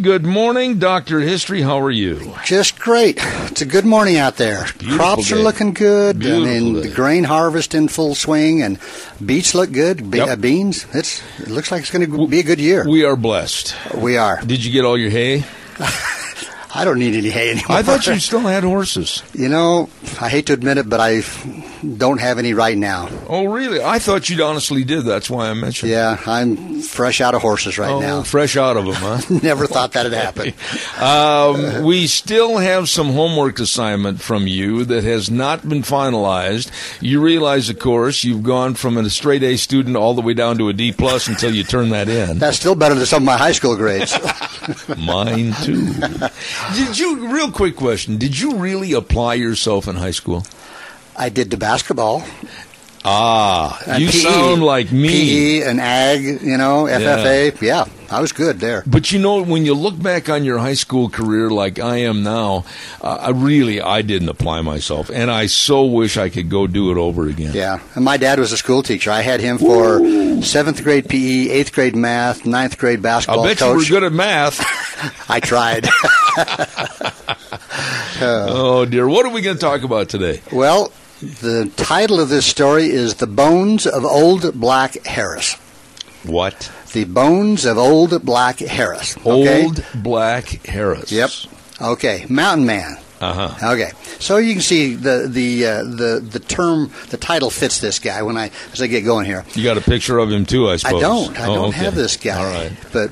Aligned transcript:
Good 0.00 0.24
morning, 0.26 0.80
Dr. 0.80 1.20
History. 1.20 1.62
How 1.62 1.78
are 1.80 1.90
you? 1.90 2.34
Just 2.44 2.80
great. 2.80 3.16
It's 3.22 3.62
a 3.62 3.66
good 3.66 3.84
morning 3.84 4.16
out 4.16 4.36
there. 4.36 4.64
Beautiful 4.78 4.96
Crops 4.96 5.28
day. 5.30 5.36
are 5.36 5.38
looking 5.38 5.72
good. 5.72 6.18
Beautiful 6.18 6.44
I 6.48 6.58
mean, 6.60 6.74
day. 6.74 6.80
the 6.88 6.94
grain 6.94 7.22
harvest 7.22 7.74
in 7.74 7.86
full 7.86 8.16
swing, 8.16 8.60
and 8.60 8.78
beets 9.24 9.54
look 9.54 9.70
good. 9.70 10.10
Be- 10.10 10.18
Yep. 10.18 10.28
uh, 10.28 10.36
beans. 10.36 10.84
It's 10.92 11.22
it 11.38 11.48
looks 11.48 11.70
like 11.70 11.82
it's 11.82 11.90
going 11.92 12.10
to 12.10 12.26
be 12.26 12.40
a 12.40 12.42
good 12.42 12.58
year. 12.60 12.84
We 12.88 13.04
are 13.04 13.14
blessed. 13.14 13.76
We 13.94 14.16
are. 14.16 14.40
Did 14.44 14.64
you 14.64 14.72
get 14.72 14.84
all 14.84 14.98
your 14.98 15.10
hay? 15.10 15.44
I 16.74 16.84
don't 16.84 16.98
need 16.98 17.14
any 17.14 17.30
hay 17.30 17.50
anymore. 17.52 17.76
I 17.78 17.82
thought 17.84 18.04
you 18.08 18.18
still 18.18 18.40
had 18.40 18.64
horses. 18.64 19.22
You 19.32 19.48
know, 19.48 19.88
I 20.20 20.28
hate 20.28 20.46
to 20.46 20.54
admit 20.54 20.76
it, 20.78 20.88
but 20.88 20.98
I 20.98 21.20
don't 21.96 22.18
have 22.18 22.38
any 22.38 22.54
right 22.54 22.76
now. 22.76 23.08
Oh, 23.28 23.44
really? 23.46 23.82
I 23.82 23.98
thought 23.98 24.28
you 24.28 24.42
honestly 24.42 24.84
did. 24.84 25.04
That's 25.04 25.28
why 25.30 25.48
I 25.50 25.54
mentioned. 25.54 25.90
Yeah, 25.92 26.20
I'm 26.26 26.80
fresh 26.80 27.20
out 27.20 27.34
of 27.34 27.42
horses 27.42 27.78
right 27.78 27.90
Oh, 27.90 28.00
now. 28.00 28.22
fresh 28.22 28.56
out 28.56 28.76
of 28.76 28.84
them, 28.86 28.94
huh? 28.94 29.20
Never 29.42 29.66
thought 29.66 29.92
that'd 29.92 30.12
happen. 30.12 30.52
Um, 31.04 31.84
we 31.84 32.06
still 32.06 32.56
have 32.58 32.88
some 32.88 33.08
homework 33.12 33.58
assignment 33.58 34.20
from 34.22 34.46
you 34.46 34.84
that 34.84 35.04
has 35.04 35.28
not 35.30 35.68
been 35.68 35.82
finalized. 35.82 36.70
You 37.02 37.20
realize, 37.20 37.68
of 37.68 37.78
course, 37.78 38.22
you've 38.24 38.42
gone 38.44 38.74
from 38.74 38.96
a 38.96 39.10
straight 39.10 39.42
A 39.42 39.56
student 39.56 39.96
all 39.96 40.14
the 40.14 40.22
way 40.22 40.32
down 40.34 40.56
to 40.58 40.68
a 40.68 40.72
D 40.72 40.92
plus 40.92 41.26
until 41.26 41.52
you 41.52 41.64
turn 41.64 41.90
that 41.90 42.08
in. 42.08 42.38
That's 42.38 42.56
still 42.56 42.74
better 42.76 42.94
than 42.94 43.06
some 43.06 43.24
of 43.24 43.26
my 43.26 43.36
high 43.36 43.52
school 43.52 43.76
grades. 43.76 44.16
Mine 44.98 45.52
too. 45.62 45.92
Did 46.74 46.98
you? 46.98 47.28
Real 47.34 47.50
quick 47.50 47.76
question: 47.76 48.16
Did 48.16 48.38
you 48.38 48.54
really 48.56 48.92
apply 48.92 49.34
yourself 49.34 49.88
in 49.88 49.96
high 49.96 50.12
school? 50.12 50.44
I 51.16 51.28
did 51.28 51.50
the 51.50 51.56
basketball. 51.56 52.24
Ah, 53.06 53.78
and 53.86 54.02
you 54.02 54.08
PE. 54.08 54.18
sound 54.18 54.62
like 54.62 54.90
me. 54.90 55.08
PE 55.60 55.68
and 55.68 55.78
ag, 55.78 56.22
you 56.40 56.56
know, 56.56 56.84
FFA. 56.84 57.60
Yeah, 57.60 57.84
I 58.10 58.22
was 58.22 58.32
good 58.32 58.60
there. 58.60 58.82
But 58.86 59.12
you 59.12 59.18
know, 59.18 59.42
when 59.42 59.66
you 59.66 59.74
look 59.74 60.00
back 60.02 60.30
on 60.30 60.42
your 60.42 60.58
high 60.58 60.72
school 60.74 61.10
career 61.10 61.50
like 61.50 61.78
I 61.78 61.98
am 61.98 62.22
now, 62.22 62.64
uh, 63.02 63.18
I 63.20 63.30
really 63.30 63.82
I 63.82 64.00
didn't 64.00 64.30
apply 64.30 64.62
myself, 64.62 65.10
and 65.10 65.30
I 65.30 65.46
so 65.46 65.84
wish 65.84 66.16
I 66.16 66.30
could 66.30 66.48
go 66.48 66.66
do 66.66 66.90
it 66.92 66.96
over 66.96 67.28
again. 67.28 67.52
Yeah, 67.52 67.80
and 67.94 68.06
my 68.06 68.16
dad 68.16 68.38
was 68.38 68.52
a 68.52 68.56
school 68.56 68.82
teacher. 68.82 69.10
I 69.10 69.20
had 69.20 69.40
him 69.40 69.58
for 69.58 69.98
seventh 70.42 70.82
grade 70.82 71.06
PE, 71.06 71.50
eighth 71.50 71.74
grade 71.74 71.94
math, 71.94 72.46
ninth 72.46 72.78
grade 72.78 73.02
basketball. 73.02 73.44
I 73.44 73.48
bet 73.48 73.58
coach. 73.58 73.86
you 73.86 73.96
were 73.96 74.00
good 74.00 74.06
at 74.06 74.12
math. 74.14 74.62
I 75.30 75.40
tried. 75.40 75.86
oh 78.22 78.86
dear, 78.88 79.06
what 79.06 79.26
are 79.26 79.32
we 79.32 79.42
going 79.42 79.56
to 79.56 79.60
talk 79.60 79.82
about 79.82 80.08
today? 80.08 80.40
well, 80.50 80.90
the 81.24 81.70
title 81.76 82.20
of 82.20 82.28
this 82.28 82.46
story 82.46 82.90
is 82.90 83.14
"The 83.14 83.26
Bones 83.26 83.86
of 83.86 84.04
Old 84.04 84.58
Black 84.60 85.04
Harris." 85.06 85.54
What? 86.24 86.70
The 86.92 87.04
Bones 87.04 87.64
of 87.64 87.76
Old 87.76 88.24
Black 88.24 88.58
Harris. 88.58 89.16
Okay? 89.18 89.64
Old 89.64 89.84
Black 89.94 90.66
Harris. 90.66 91.10
Yep. 91.10 91.30
Okay, 91.80 92.24
Mountain 92.28 92.66
Man. 92.66 92.98
Uh 93.24 93.48
huh. 93.48 93.72
Okay, 93.72 93.90
so 94.18 94.36
you 94.36 94.52
can 94.52 94.60
see 94.62 94.94
the 94.94 95.26
the 95.28 95.66
uh, 95.66 95.84
the 95.84 96.20
the 96.20 96.38
term, 96.40 96.90
the 97.10 97.16
title 97.16 97.50
fits 97.50 97.80
this 97.80 97.98
guy. 97.98 98.22
When 98.22 98.36
I 98.36 98.50
as 98.72 98.82
I 98.82 98.86
get 98.86 99.02
going 99.04 99.26
here, 99.26 99.44
You 99.54 99.64
got 99.64 99.78
a 99.78 99.80
picture 99.80 100.18
of 100.18 100.30
him 100.30 100.44
too, 100.44 100.68
I 100.68 100.76
suppose. 100.76 100.98
I 100.98 101.00
don't. 101.00 101.40
I 101.40 101.46
Oh, 101.46 101.54
don't 101.54 101.68
okay. 101.70 101.78
have 101.84 101.94
this 101.94 102.16
guy. 102.16 102.36
All 102.38 102.52
right. 102.52 102.72
But 102.92 103.10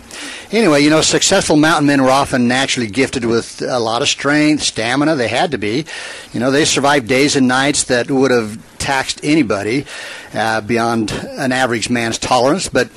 anyway, 0.51 0.83
you 0.83 0.91
know, 0.91 1.01
successful 1.01 1.57
mountain 1.57 1.87
men 1.87 2.03
were 2.03 2.11
often 2.11 2.49
naturally 2.49 2.89
gifted 2.89 3.25
with 3.25 3.63
a 3.63 3.79
lot 3.79 4.03
of 4.03 4.09
strength, 4.09 4.63
stamina. 4.63 5.17
They 5.17 5.29
had 5.29 5.51
to 5.53 5.59
be. 5.59 5.85
You 6.33 6.41
know, 6.41 6.51
they 6.51 6.65
survived 6.65 7.09
days 7.09 7.37
and 7.37 7.49
nights 7.49 7.85
that 7.85 8.11
would 8.11 8.31
have 8.31 8.59
taxed 8.79 9.21
anybody 9.23 9.87
uh, 10.35 10.61
beyond 10.61 11.11
an 11.13 11.53
average 11.53 11.89
man's 11.89 12.19
tolerance. 12.19 12.69
But 12.69 12.91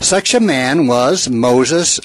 such 0.00 0.34
a 0.34 0.40
man 0.40 0.86
was 0.86 1.28
Moses. 1.28 2.00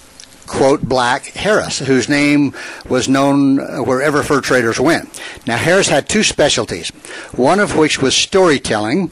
Quote 0.47 0.81
Black 0.81 1.25
Harris, 1.25 1.79
whose 1.79 2.09
name 2.09 2.53
was 2.87 3.07
known 3.07 3.59
uh, 3.59 3.77
wherever 3.77 4.23
fur 4.23 4.41
traders 4.41 4.79
went. 4.79 5.21
Now 5.47 5.57
Harris 5.57 5.87
had 5.87 6.09
two 6.09 6.23
specialties, 6.23 6.89
one 7.31 7.59
of 7.59 7.77
which 7.77 8.01
was 8.01 8.15
storytelling, 8.15 9.11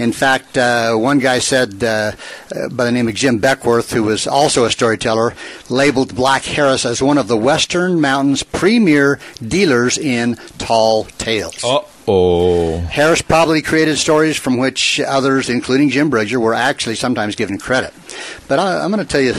in 0.00 0.12
fact, 0.12 0.56
uh, 0.56 0.94
one 0.94 1.18
guy 1.18 1.40
said 1.40 1.84
uh, 1.84 2.12
uh, 2.54 2.68
by 2.70 2.84
the 2.84 2.92
name 2.92 3.08
of 3.08 3.14
Jim 3.14 3.38
Beckwourth, 3.38 3.92
who 3.92 4.04
was 4.04 4.26
also 4.26 4.64
a 4.64 4.70
storyteller, 4.70 5.34
labeled 5.68 6.14
Black 6.14 6.42
Harris 6.44 6.86
as 6.86 7.02
one 7.02 7.18
of 7.18 7.28
the 7.28 7.36
Western 7.36 8.00
Mountains' 8.00 8.42
premier 8.42 9.18
dealers 9.46 9.98
in 9.98 10.36
tall 10.56 11.04
tales. 11.04 11.60
Oh. 11.62 12.78
Harris 12.90 13.22
probably 13.22 13.62
created 13.62 13.98
stories 13.98 14.36
from 14.36 14.56
which 14.56 15.00
others, 15.00 15.50
including 15.50 15.90
Jim 15.90 16.08
Bridger, 16.08 16.40
were 16.40 16.54
actually 16.54 16.96
sometimes 16.96 17.36
given 17.36 17.58
credit. 17.58 17.92
But 18.48 18.58
I, 18.58 18.82
I'm 18.82 18.90
going 18.90 19.04
to 19.04 19.10
tell 19.10 19.20
you, 19.20 19.34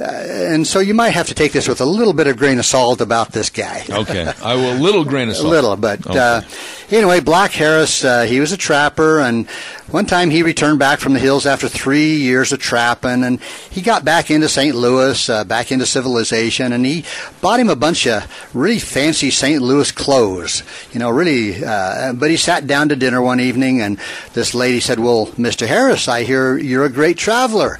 uh, 0.00 0.04
and 0.04 0.66
so 0.66 0.80
you 0.80 0.94
might 0.94 1.10
have 1.10 1.28
to 1.28 1.34
take 1.34 1.52
this 1.52 1.66
with 1.68 1.80
a 1.80 1.84
little 1.86 2.12
bit 2.12 2.26
of 2.26 2.36
grain 2.36 2.58
of 2.58 2.66
salt 2.66 3.00
about 3.00 3.32
this 3.32 3.50
guy. 3.50 3.84
Okay. 3.88 4.32
I 4.42 4.54
will. 4.54 4.74
Little 4.74 5.04
grain 5.04 5.28
of 5.28 5.36
salt. 5.36 5.46
A 5.46 5.50
little, 5.50 5.76
but 5.76 6.06
Okay. 6.06 6.18
uh, 6.18 6.42
anyway, 6.90 7.20
Black 7.20 7.52
Harris, 7.52 8.04
uh, 8.04 8.22
he 8.22 8.40
was 8.40 8.52
a 8.52 8.56
trapper, 8.56 9.20
and 9.20 9.48
one 9.90 10.06
time 10.06 10.30
he 10.30 10.42
returned 10.42 10.78
back 10.78 11.00
from 11.00 11.14
the 11.14 11.18
hills 11.20 11.46
after 11.46 11.68
three 11.68 12.16
years 12.16 12.52
of 12.52 12.58
trapping, 12.60 13.24
and 13.24 13.40
he 13.70 13.80
got 13.80 14.04
back 14.04 14.30
into 14.30 14.48
St. 14.48 14.74
Louis, 14.76 15.28
uh, 15.28 15.44
back 15.44 15.72
into 15.72 15.86
civilization, 15.86 16.72
and 16.72 16.84
he 16.86 17.04
bought 17.40 17.58
him 17.60 17.68
a 17.70 17.76
bunch 17.76 18.06
of 18.06 18.24
really 18.54 18.78
fancy 18.78 19.30
St. 19.30 19.60
Louis 19.62 19.90
clothes, 19.90 20.62
you 20.92 21.00
know, 21.00 21.10
really. 21.10 21.64
Uh, 21.64 22.12
but 22.12 22.30
he 22.30 22.36
sat 22.36 22.66
down 22.66 22.88
to 22.90 22.96
dinner 22.96 23.20
one 23.22 23.40
evening, 23.40 23.80
and 23.80 23.98
this 24.34 24.54
lady 24.54 24.80
said, 24.80 25.00
"Well, 25.00 25.30
Mister 25.36 25.66
Harris, 25.66 26.08
I 26.08 26.22
hear 26.24 26.56
you're 26.58 26.84
a 26.84 26.90
great 26.90 27.16
traveler." 27.18 27.78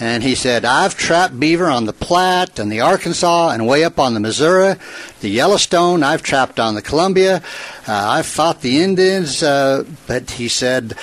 And 0.00 0.22
he 0.22 0.34
said, 0.34 0.64
I've 0.64 0.96
trapped 0.96 1.38
beaver 1.40 1.66
on 1.66 1.86
the 1.86 1.92
Platte 1.92 2.58
and 2.58 2.70
the 2.70 2.80
Arkansas 2.80 3.50
and 3.50 3.66
way 3.66 3.82
up 3.82 3.98
on 3.98 4.14
the 4.14 4.20
Missouri, 4.20 4.76
the 5.20 5.28
Yellowstone. 5.28 6.04
I've 6.04 6.22
trapped 6.22 6.60
on 6.60 6.74
the 6.74 6.82
Columbia. 6.82 7.42
Uh, 7.86 7.92
I've 7.92 8.26
fought 8.26 8.60
the 8.60 8.80
Indians. 8.80 9.42
Uh, 9.42 9.84
but 10.06 10.30
he 10.32 10.46
said, 10.46 10.94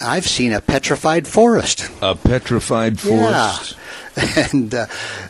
I've 0.00 0.26
seen 0.26 0.52
a 0.52 0.60
petrified 0.60 1.26
forest. 1.28 1.88
A 2.02 2.16
petrified 2.16 2.98
forest. 2.98 3.76
And 4.52 4.74
uh, 4.74 4.86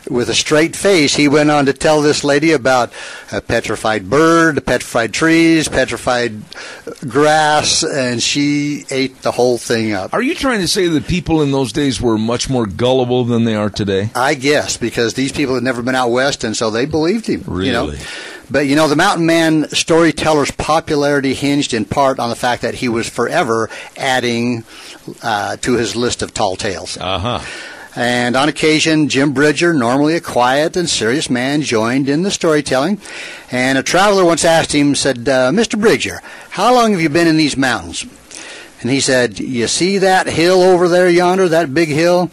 with 0.09 0.29
a 0.29 0.35
straight 0.35 0.75
face, 0.75 1.15
he 1.15 1.27
went 1.27 1.49
on 1.49 1.65
to 1.65 1.73
tell 1.73 2.01
this 2.01 2.23
lady 2.23 2.51
about 2.51 2.91
a 3.31 3.41
petrified 3.41 4.09
bird, 4.09 4.65
petrified 4.65 5.13
trees, 5.13 5.67
petrified 5.67 6.41
grass, 7.07 7.83
and 7.83 8.21
she 8.21 8.85
ate 8.89 9.21
the 9.21 9.31
whole 9.31 9.57
thing 9.57 9.93
up. 9.93 10.13
Are 10.13 10.21
you 10.21 10.35
trying 10.35 10.61
to 10.61 10.67
say 10.67 10.87
that 10.87 11.07
people 11.07 11.41
in 11.41 11.51
those 11.51 11.71
days 11.71 12.01
were 12.01 12.17
much 12.17 12.49
more 12.49 12.65
gullible 12.65 13.23
than 13.25 13.43
they 13.43 13.55
are 13.55 13.69
today? 13.69 14.09
I 14.15 14.35
guess 14.35 14.77
because 14.77 15.13
these 15.15 15.31
people 15.31 15.55
had 15.55 15.63
never 15.63 15.81
been 15.81 15.95
out 15.95 16.09
west, 16.09 16.43
and 16.43 16.55
so 16.55 16.69
they 16.69 16.85
believed 16.85 17.27
him. 17.27 17.43
You 17.61 17.71
know? 17.71 17.87
Really? 17.87 17.99
But 18.49 18.67
you 18.67 18.75
know, 18.75 18.87
the 18.87 18.95
Mountain 18.95 19.25
Man 19.25 19.67
storyteller's 19.69 20.51
popularity 20.51 21.33
hinged 21.33 21.73
in 21.73 21.85
part 21.85 22.19
on 22.19 22.29
the 22.29 22.35
fact 22.35 22.61
that 22.61 22.75
he 22.75 22.87
was 22.87 23.09
forever 23.09 23.69
adding 23.97 24.63
uh, 25.21 25.57
to 25.57 25.73
his 25.73 25.95
list 25.95 26.21
of 26.21 26.33
tall 26.33 26.55
tales. 26.55 26.97
Uh 26.97 27.19
huh. 27.19 27.76
And 27.97 28.35
on 28.35 28.47
occasion, 28.47 29.09
Jim 29.09 29.33
Bridger, 29.33 29.73
normally 29.73 30.15
a 30.15 30.21
quiet 30.21 30.77
and 30.77 30.87
serious 30.87 31.31
man, 31.31 31.63
joined 31.63 32.07
in 32.07 32.21
the 32.21 32.29
storytelling. 32.29 33.01
And 33.51 33.77
a 33.77 33.81
traveler 33.83 34.23
once 34.23 34.45
asked 34.45 34.71
him, 34.71 34.93
said, 34.93 35.27
uh, 35.27 35.49
Mr. 35.51 35.79
Bridger, 35.81 36.21
how 36.51 36.75
long 36.75 36.91
have 36.91 37.01
you 37.01 37.09
been 37.09 37.27
in 37.27 37.37
these 37.37 37.57
mountains? 37.57 38.05
And 38.81 38.91
he 38.91 38.99
said, 38.99 39.39
You 39.39 39.65
see 39.67 39.97
that 39.97 40.27
hill 40.27 40.61
over 40.61 40.87
there 40.87 41.09
yonder, 41.09 41.49
that 41.49 41.73
big 41.73 41.89
hill? 41.89 42.29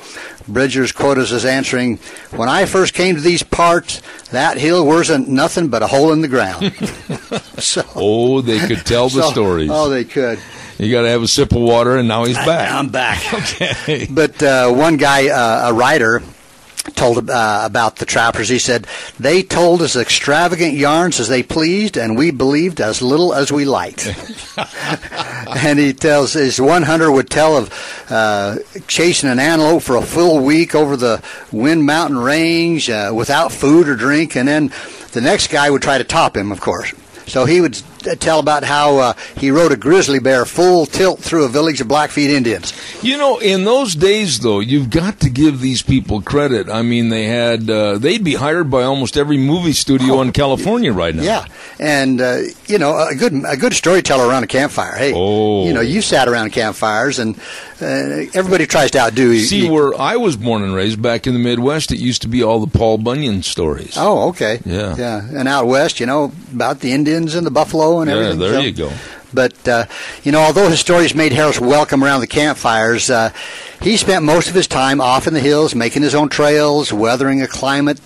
Bridger's 0.47 0.93
quoted 0.93 1.33
as 1.33 1.47
answering, 1.47 1.97
When 2.33 2.51
I 2.51 2.67
first 2.67 2.93
came 2.93 3.15
to 3.15 3.23
these 3.23 3.43
parts, 3.43 4.03
that 4.33 4.59
hill 4.59 4.87
wasn't 4.87 5.31
nothing 5.31 5.69
but 5.69 5.83
a 5.83 5.87
hole 5.87 6.13
in 6.13 6.21
the 6.21 6.29
ground. 6.29 6.75
so, 7.59 7.83
Oh, 7.95 8.43
they 8.43 8.59
could 8.59 8.85
tell 8.85 9.09
the 9.09 9.23
so- 9.23 9.31
stories. 9.31 9.71
Oh, 9.73 9.89
they 9.89 10.05
could. 10.05 10.39
You 10.79 10.91
got 10.91 11.03
to 11.03 11.09
have 11.09 11.23
a 11.23 11.29
sip 11.29 11.53
of 11.53 11.63
water, 11.63 11.97
and 11.97 12.09
now 12.09 12.25
he's 12.25 12.37
back. 12.37 12.73
I'm 12.73 12.89
back. 12.89 13.23
Okay. 13.35 14.07
But 14.11 14.43
uh, 14.43 14.73
one 14.73 14.97
guy, 14.97 15.29
uh, 15.29 15.71
a 15.71 15.73
writer, 15.73 16.23
told 16.95 17.31
uh, 17.31 17.63
about 17.65 17.97
the 17.97 18.05
trappers. 18.05 18.49
He 18.49 18.59
said, 18.59 18.87
They 19.19 19.43
told 19.43 19.83
us 19.83 19.97
extravagant 19.97 20.75
yarns 20.75 21.21
as 21.21 21.29
they 21.29 21.43
pleased, 21.43 21.97
and 21.97 22.17
we 22.17 22.31
believed 22.31 22.81
as 22.81 23.03
little 23.03 23.35
as 23.35 23.53
we 23.53 23.65
liked. 23.65 24.07
and 25.65 25.79
he 25.79 25.93
tells, 25.93 26.35
his 26.35 26.61
one 26.61 26.83
hunter 26.83 27.11
would 27.11 27.31
tell 27.31 27.57
of 27.57 28.05
uh, 28.11 28.57
chasing 28.87 29.31
an 29.31 29.39
antelope 29.39 29.83
for 29.83 29.97
a 29.97 30.03
full 30.03 30.45
week 30.45 30.75
over 30.75 30.97
the 30.97 31.23
Wind 31.53 31.85
Mountain 31.85 32.19
Range 32.19 32.89
uh, 32.91 33.13
without 33.15 33.53
food 33.53 33.89
or 33.89 33.97
drink, 33.97 34.37
and 34.37 34.49
then 34.49 34.73
the 35.13 35.21
next 35.21 35.49
guy 35.51 35.71
would 35.71 35.83
try 35.83 35.99
to 35.99 36.05
top 36.05 36.37
him, 36.37 36.53
of 36.53 36.61
course. 36.61 36.93
So 37.27 37.47
he 37.47 37.61
would 37.61 37.81
tell 38.19 38.41
about 38.41 38.65
how 38.65 38.99
uh, 38.99 39.13
he 39.37 39.51
rode 39.51 39.73
a 39.73 39.77
grizzly 39.77 40.19
bear 40.19 40.45
full 40.45 40.87
tilt 40.87 41.21
through 41.21 41.45
a 41.45 41.49
village 41.49 41.81
of 41.81 41.89
Blackfeet 41.89 42.31
Indians. 42.31 42.73
You 43.03 43.19
know, 43.19 43.39
in 43.39 43.65
those 43.65 43.95
days, 43.95 44.41
though, 44.41 44.61
you've 44.61 44.91
got 44.91 45.21
to 45.21 45.31
give 45.31 45.61
these 45.61 45.83
people 45.83 46.23
credit. 46.23 46.69
I 46.69 46.83
mean, 46.83 47.09
they 47.09 47.25
had 47.25 47.69
uh, 47.69 47.99
they'd 47.99 48.25
be 48.25 48.35
hired 48.35 48.71
by 48.71 48.83
almost 48.83 49.17
every 49.17 49.39
movie 49.39 49.73
studio 49.73 50.15
oh, 50.15 50.23
in 50.23 50.33
California 50.33 50.93
right 50.93 51.15
now. 51.15 51.23
Yeah, 51.23 51.47
and 51.79 52.21
uh, 52.21 52.39
you 52.67 52.79
know, 52.79 52.97
a 52.97 53.15
good 53.15 53.33
a 53.47 53.57
good 53.57 53.75
storyteller 53.75 54.27
around 54.27 54.45
a 54.45 54.49
campfire. 54.49 54.95
Hey, 54.97 55.13
oh. 55.15 55.67
you 55.67 55.73
know, 55.73 55.81
you 55.81 56.03
sat 56.03 56.29
around 56.29 56.51
campfires, 56.51 57.19
and 57.19 57.37
uh, 57.81 58.31
everybody 58.35 58.67
tries 58.67 58.91
to 58.93 58.99
outdo. 58.99 59.31
You. 59.31 59.41
See, 59.41 59.69
where 59.69 59.99
I 60.01 60.17
was 60.17 60.37
born 60.37 60.63
and 60.63 60.75
raised 60.75 61.01
back 61.03 61.27
in 61.27 61.35
the 61.35 61.41
Midwest, 61.41 61.93
it 61.93 61.99
used 61.99 62.23
to 62.23 62.29
be 62.29 62.43
all 62.43 62.65
the 62.65 62.79
Paul 62.79 62.99
Bunyan 62.99 63.43
stories. 63.43 63.97
Oh, 63.97 64.29
okay. 64.29 64.61
Yeah, 64.65 64.97
yeah, 64.97 65.29
and 65.33 65.49
out 65.49 65.67
west, 65.67 66.01
you 66.01 66.07
know, 66.07 66.33
about 66.53 66.81
the 66.81 66.93
Indians 66.93 67.35
and 67.35 67.47
the 67.47 67.51
buffalo 67.51 67.94
and 68.01 68.11
yeah, 68.11 68.17
everything. 68.17 68.39
there 68.39 68.55
so. 68.55 68.61
you 68.61 68.73
go. 68.73 68.93
But 69.35 69.69
uh, 69.69 69.87
you 70.23 70.33
know, 70.33 70.41
although 70.41 70.69
his 70.69 70.81
stories 70.81 71.15
made 71.15 71.33
Harris 71.33 71.61
welcome 71.61 72.05
around 72.05 72.21
the 72.21 72.27
campfires, 72.27 73.11
uh, 73.11 73.31
he 73.83 73.97
spent 73.97 74.25
most 74.25 74.49
of 74.49 74.55
his 74.55 74.69
time 74.69 75.01
off 75.01 75.27
in 75.27 75.35
the 75.35 75.41
hills, 75.41 75.75
making 75.75 76.03
his 76.03 76.15
own 76.15 76.29
trails, 76.29 76.93
weathering 76.93 77.43
a 77.43 77.49
climate, 77.49 78.01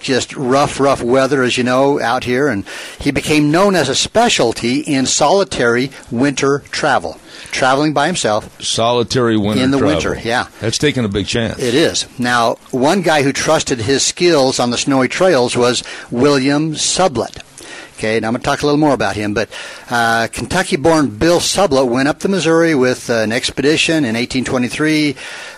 just 0.00 0.36
rough, 0.36 0.78
rough 0.78 1.02
weather, 1.02 1.42
as 1.42 1.56
you 1.56 1.64
know, 1.64 2.00
out 2.00 2.24
here. 2.24 2.48
And 2.48 2.64
he 3.00 3.10
became 3.10 3.50
known 3.50 3.74
as 3.74 3.88
a 3.88 3.94
specialty 3.94 4.80
in 4.80 5.06
solitary 5.06 5.90
winter 6.10 6.60
travel, 6.70 7.18
traveling 7.50 7.94
by 7.94 8.06
himself. 8.06 8.62
Solitary 8.62 9.36
winter 9.36 9.64
in 9.64 9.70
the 9.70 9.78
travel. 9.78 9.94
winter, 9.94 10.28
yeah. 10.28 10.48
That's 10.60 10.78
taking 10.78 11.04
a 11.04 11.08
big 11.08 11.26
chance. 11.26 11.58
It 11.58 11.74
is. 11.74 12.06
Now, 12.18 12.56
one 12.70 13.00
guy 13.00 13.22
who 13.22 13.32
trusted 13.32 13.80
his 13.80 14.04
skills 14.04 14.60
on 14.60 14.70
the 14.70 14.78
snowy 14.78 15.08
trails 15.08 15.56
was 15.56 15.82
William 16.10 16.74
Sublette. 16.74 17.40
Okay, 17.96 18.18
now 18.18 18.26
I'm 18.26 18.32
going 18.32 18.42
to 18.42 18.44
talk 18.44 18.62
a 18.62 18.66
little 18.66 18.78
more 18.78 18.92
about 18.92 19.14
him. 19.14 19.34
But 19.34 19.48
uh, 19.88 20.26
Kentucky 20.32 20.76
born 20.76 21.16
Bill 21.16 21.38
Sublette 21.38 21.88
went 21.88 22.08
up 22.08 22.18
the 22.18 22.28
Missouri 22.28 22.74
with 22.74 23.08
uh, 23.08 23.14
an 23.14 23.30
expedition 23.30 23.98
in 23.98 24.16
1823, 24.16 25.14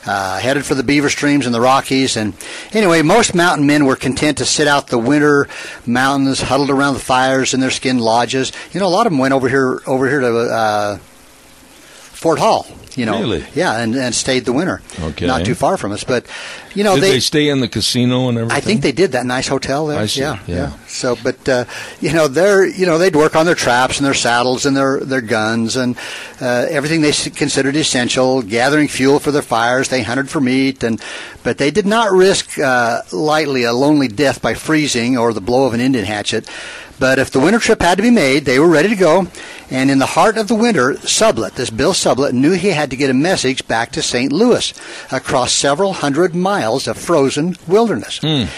uh, 0.06 0.38
headed 0.38 0.67
for 0.67 0.75
the 0.75 0.83
beaver 0.83 1.09
streams 1.09 1.47
in 1.47 1.53
the 1.53 1.61
Rockies. 1.61 2.17
And 2.17 2.35
anyway, 2.73 3.00
most 3.00 3.35
mountain 3.35 3.67
men 3.67 3.87
were 3.87 3.97
content 3.97 4.38
to 4.38 4.44
sit 4.44 4.69
out 4.69 4.88
the 4.88 4.99
winter 4.99 5.49
mountains, 5.87 6.43
huddled 6.43 6.71
around 6.71 6.94
the 6.94 7.00
fires 7.00 7.55
in 7.55 7.61
their 7.61 7.71
skin 7.71 7.99
lodges. 7.99 8.53
You 8.73 8.81
know, 8.81 8.87
a 8.87 8.88
lot 8.88 9.06
of 9.06 9.12
them 9.12 9.19
went 9.19 9.33
over 9.33 9.49
here 9.49 9.81
over 9.87 10.06
here 10.06 10.21
to 10.21 10.37
uh, 10.37 10.97
Fort 10.99 12.38
Hall 12.38 12.67
you 12.96 13.06
know, 13.06 13.20
really? 13.20 13.44
yeah, 13.54 13.78
and, 13.78 13.94
and 13.94 14.14
stayed 14.14 14.46
the 14.46 14.52
winter. 14.52 14.81
Okay, 15.00 15.26
not 15.26 15.44
too 15.44 15.54
far 15.54 15.76
from 15.76 15.93
us, 15.93 16.02
but 16.02 16.26
you 16.75 16.82
know, 16.82 16.94
did 16.94 17.04
they, 17.04 17.10
they 17.12 17.20
stay 17.20 17.48
in 17.48 17.60
the 17.60 17.69
casino 17.69 18.28
and 18.28 18.38
everything. 18.38 18.56
I 18.56 18.60
think 18.60 18.81
they 18.81 18.93
did 18.93 19.12
that 19.12 19.26
nice 19.26 19.46
hotel 19.46 19.87
there. 19.87 20.08
See. 20.08 20.20
Yeah, 20.20 20.40
yeah, 20.46 20.54
yeah. 20.56 20.76
So, 20.87 21.16
but 21.22 21.48
uh, 21.48 21.66
you 22.00 22.12
know, 22.12 22.26
they're 22.26 22.66
you 22.66 22.87
know 22.87 22.96
they'd 22.98 23.14
work 23.14 23.37
on 23.37 23.46
their 23.46 23.54
traps 23.54 23.98
and 23.98 24.06
their 24.06 24.14
saddles 24.14 24.66
and 24.66 24.76
their 24.76 25.00
their 25.00 25.20
guns 25.20 25.76
and 25.76 25.96
uh, 26.40 26.66
everything 26.70 27.02
they 27.02 27.12
considered 27.12 27.76
essential. 27.76 28.40
Gathering 28.43 28.88
fuel 28.88 29.19
for 29.19 29.31
their 29.31 29.42
fires, 29.42 29.88
they 29.88 30.02
hunted 30.02 30.31
for 30.31 30.40
meat, 30.40 30.82
and 30.82 31.00
but 31.42 31.58
they 31.58 31.70
did 31.70 31.87
not 31.87 32.12
risk 32.12 32.58
uh, 32.58 33.02
lightly 33.12 33.64
a 33.64 33.72
lonely 33.72 34.08
death 34.08 34.40
by 34.40 34.54
freezing 34.54 35.19
or 35.19 35.32
the 35.32 35.40
blow 35.40 35.66
of 35.66 35.75
an 35.75 35.81
Indian 35.81 36.06
hatchet. 36.06 36.49
But 36.98 37.19
if 37.19 37.31
the 37.31 37.40
winter 37.40 37.58
trip 37.58 37.82
had 37.82 37.96
to 37.96 38.02
be 38.02 38.10
made, 38.10 38.44
they 38.44 38.58
were 38.58 38.69
ready 38.69 38.88
to 38.88 38.96
go. 38.96 39.28
And 39.70 39.90
in 39.90 39.98
the 39.98 40.06
heart 40.06 40.38
of 40.38 40.48
the 40.48 40.54
winter, 40.54 40.94
Sublette, 40.94 41.54
this 41.54 41.70
Bill 41.70 41.93
Sublette, 41.93 42.32
knew 42.32 42.52
he 42.52 42.69
had 42.69 42.90
to 42.90 42.96
get 42.96 43.10
a 43.10 43.14
message 43.14 43.66
back 43.66 43.93
to 43.93 44.02
St. 44.02 44.32
Louis 44.32 44.72
across 45.10 45.52
several 45.52 45.94
hundred 45.94 46.34
miles 46.34 46.87
of 46.87 46.96
frozen 46.96 47.56
wilderness. 47.66 48.20
Mm. 48.20 48.48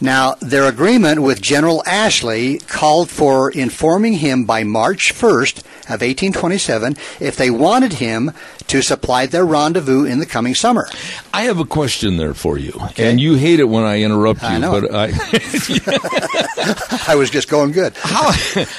Now, 0.00 0.34
their 0.40 0.64
agreement 0.64 1.22
with 1.22 1.40
General 1.40 1.82
Ashley 1.86 2.58
called 2.58 3.10
for 3.10 3.50
informing 3.50 4.14
him 4.14 4.44
by 4.44 4.64
March 4.64 5.14
1st 5.14 5.58
of 5.84 6.00
1827 6.00 6.96
if 7.20 7.36
they 7.36 7.50
wanted 7.50 7.94
him 7.94 8.32
to 8.68 8.82
supply 8.82 9.26
their 9.26 9.44
rendezvous 9.44 10.04
in 10.04 10.18
the 10.18 10.26
coming 10.26 10.54
summer. 10.54 10.88
I 11.32 11.42
have 11.42 11.58
a 11.58 11.64
question 11.64 12.16
there 12.16 12.34
for 12.34 12.58
you, 12.58 12.72
okay. 12.90 13.10
and 13.10 13.20
you 13.20 13.34
hate 13.34 13.60
it 13.60 13.64
when 13.64 13.84
I 13.84 14.02
interrupt 14.02 14.42
you, 14.42 14.48
I 14.48 14.60
but 14.60 14.94
I 14.94 15.10
I 17.12 17.14
was 17.16 17.30
just 17.30 17.48
going 17.48 17.72
good. 17.72 17.94
How 17.96 18.32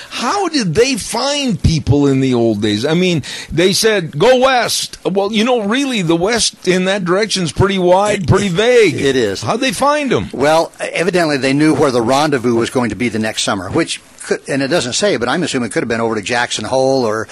how 0.09 0.49
did 0.49 0.73
they 0.75 0.95
find 0.95 1.61
people 1.61 2.07
in 2.07 2.19
the 2.19 2.33
old 2.33 2.61
days? 2.61 2.85
I 2.85 2.93
mean, 2.93 3.23
they 3.51 3.73
said 3.73 4.17
go 4.17 4.39
west. 4.39 4.97
Well, 5.05 5.31
you 5.31 5.43
know, 5.43 5.65
really, 5.65 6.01
the 6.01 6.15
west 6.15 6.67
in 6.67 6.85
that 6.85 7.05
direction 7.05 7.43
is 7.43 7.51
pretty 7.51 7.77
wide, 7.77 8.27
pretty 8.27 8.49
vague. 8.49 8.95
It 8.95 9.15
is. 9.15 9.41
How'd 9.41 9.59
they 9.59 9.71
find 9.71 10.11
them? 10.11 10.29
Well, 10.33 10.71
evidently 10.79 11.37
they 11.37 11.53
knew 11.53 11.75
where 11.75 11.91
the 11.91 12.01
rendezvous 12.01 12.55
was 12.55 12.69
going 12.69 12.89
to 12.89 12.95
be 12.95 13.09
the 13.09 13.19
next 13.19 13.43
summer, 13.43 13.69
which 13.69 14.01
could, 14.25 14.48
and 14.50 14.62
it 14.62 14.68
doesn't 14.68 14.94
say, 14.94 15.18
but 15.18 15.30
I'm 15.30 15.44
assuming 15.44 15.68
it 15.68 15.74
could 15.74 15.83
have 15.83 15.88
been 15.89 16.01
over 16.01 16.16
to 16.16 16.22
Jackson 16.22 16.66
Hole 16.66 17.06
or 17.06 17.27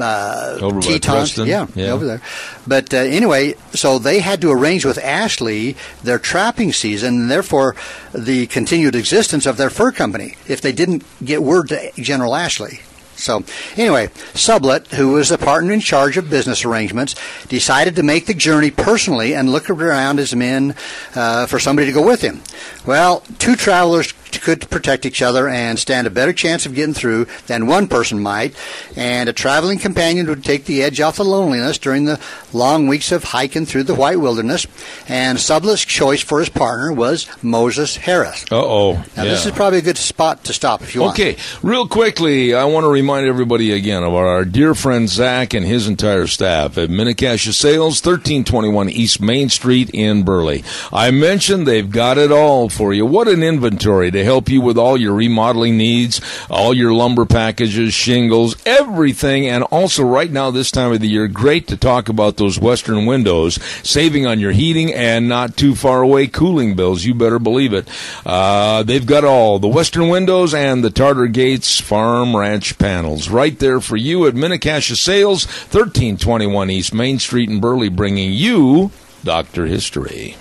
uh, 0.00 0.58
over 0.62 0.80
Teton. 0.80 1.18
Yeah, 1.46 1.66
yeah, 1.74 1.90
over 1.90 2.06
there. 2.06 2.22
But 2.66 2.92
uh, 2.94 2.98
anyway, 2.98 3.54
so 3.72 3.98
they 3.98 4.20
had 4.20 4.40
to 4.40 4.50
arrange 4.50 4.84
with 4.84 4.98
Ashley 4.98 5.76
their 6.02 6.18
trapping 6.18 6.72
season, 6.72 7.22
and 7.22 7.30
therefore 7.30 7.76
the 8.14 8.46
continued 8.46 8.94
existence 8.94 9.46
of 9.46 9.56
their 9.56 9.70
fur 9.70 9.92
company. 9.92 10.36
If 10.46 10.60
they 10.60 10.72
didn't 10.72 11.04
get 11.24 11.42
word 11.42 11.68
to 11.68 11.90
General 11.96 12.34
Ashley, 12.34 12.80
so, 13.16 13.44
anyway, 13.76 14.08
Sublette, 14.34 14.88
who 14.88 15.12
was 15.12 15.30
the 15.30 15.38
partner 15.38 15.72
in 15.72 15.80
charge 15.80 16.16
of 16.16 16.30
business 16.30 16.64
arrangements, 16.64 17.14
decided 17.48 17.96
to 17.96 18.02
make 18.02 18.26
the 18.26 18.34
journey 18.34 18.70
personally 18.70 19.34
and 19.34 19.50
look 19.50 19.70
around 19.70 20.18
his 20.18 20.34
men 20.34 20.74
uh, 21.14 21.46
for 21.46 21.58
somebody 21.58 21.86
to 21.86 21.92
go 21.92 22.06
with 22.06 22.20
him. 22.20 22.42
Well, 22.86 23.20
two 23.38 23.56
travelers 23.56 24.12
could 24.40 24.68
protect 24.68 25.06
each 25.06 25.22
other 25.22 25.48
and 25.48 25.78
stand 25.78 26.06
a 26.06 26.10
better 26.10 26.32
chance 26.32 26.66
of 26.66 26.74
getting 26.74 26.94
through 26.94 27.26
than 27.46 27.66
one 27.66 27.88
person 27.88 28.20
might, 28.20 28.54
and 28.94 29.28
a 29.28 29.32
traveling 29.32 29.78
companion 29.78 30.26
would 30.26 30.44
take 30.44 30.66
the 30.66 30.82
edge 30.82 31.00
off 31.00 31.16
the 31.16 31.24
loneliness 31.24 31.78
during 31.78 32.04
the 32.04 32.20
long 32.52 32.86
weeks 32.86 33.12
of 33.12 33.24
hiking 33.24 33.64
through 33.64 33.84
the 33.84 33.94
White 33.94 34.20
Wilderness. 34.20 34.66
And 35.08 35.38
Sublette's 35.38 35.84
choice 35.84 36.22
for 36.22 36.40
his 36.40 36.48
partner 36.48 36.92
was 36.92 37.26
Moses 37.42 37.96
Harris. 37.96 38.44
Uh 38.52 38.62
oh. 38.62 38.92
Now, 38.92 39.04
yeah. 39.16 39.24
this 39.24 39.46
is 39.46 39.52
probably 39.52 39.78
a 39.78 39.82
good 39.82 39.98
spot 39.98 40.44
to 40.44 40.52
stop 40.52 40.82
if 40.82 40.94
you 40.94 41.00
want. 41.00 41.18
Okay, 41.18 41.36
real 41.62 41.88
quickly, 41.88 42.54
I 42.54 42.64
want 42.64 42.84
to 42.84 42.90
remind 42.90 43.05
everybody 43.08 43.70
again 43.72 44.02
about 44.02 44.26
our 44.26 44.44
dear 44.44 44.74
friend 44.74 45.08
Zach 45.08 45.54
and 45.54 45.64
his 45.64 45.86
entire 45.86 46.26
staff 46.26 46.76
at 46.76 46.90
Mini-Cassia 46.90 47.52
Sales, 47.52 48.04
1321 48.04 48.90
East 48.90 49.20
Main 49.20 49.48
Street 49.48 49.90
in 49.94 50.24
Burley. 50.24 50.64
I 50.92 51.12
mentioned 51.12 51.66
they've 51.66 51.88
got 51.88 52.18
it 52.18 52.32
all 52.32 52.68
for 52.68 52.92
you. 52.92 53.06
What 53.06 53.28
an 53.28 53.44
inventory 53.44 54.10
to 54.10 54.24
help 54.24 54.48
you 54.48 54.60
with 54.60 54.76
all 54.76 54.96
your 54.96 55.14
remodeling 55.14 55.76
needs, 55.76 56.20
all 56.50 56.74
your 56.74 56.92
lumber 56.92 57.24
packages, 57.24 57.94
shingles, 57.94 58.56
everything. 58.66 59.46
And 59.46 59.62
also, 59.64 60.02
right 60.02 60.30
now, 60.30 60.50
this 60.50 60.72
time 60.72 60.92
of 60.92 61.00
the 61.00 61.08
year, 61.08 61.28
great 61.28 61.68
to 61.68 61.76
talk 61.76 62.08
about 62.08 62.38
those 62.38 62.58
Western 62.58 63.06
windows, 63.06 63.62
saving 63.84 64.26
on 64.26 64.40
your 64.40 64.52
heating 64.52 64.92
and 64.92 65.28
not 65.28 65.56
too 65.56 65.76
far 65.76 66.02
away 66.02 66.26
cooling 66.26 66.74
bills. 66.74 67.04
You 67.04 67.14
better 67.14 67.38
believe 67.38 67.72
it. 67.72 67.86
Uh, 68.24 68.82
they've 68.82 69.06
got 69.06 69.24
all 69.24 69.60
the 69.60 69.68
Western 69.68 70.08
windows 70.08 70.54
and 70.54 70.82
the 70.82 70.90
Tarter 70.90 71.28
Gates 71.28 71.80
farm 71.80 72.36
ranch 72.36 72.76
panels 72.96 73.28
right 73.28 73.58
there 73.58 73.78
for 73.78 73.94
you 73.94 74.26
at 74.26 74.34
Mini-Cassia 74.34 74.96
Sales, 74.96 75.44
1321 75.44 76.70
East 76.70 76.94
Main 76.94 77.18
Street 77.18 77.50
in 77.50 77.60
Burley, 77.60 77.90
bringing 77.90 78.32
you 78.32 78.90
Doctor 79.22 79.66
History. 79.66 80.34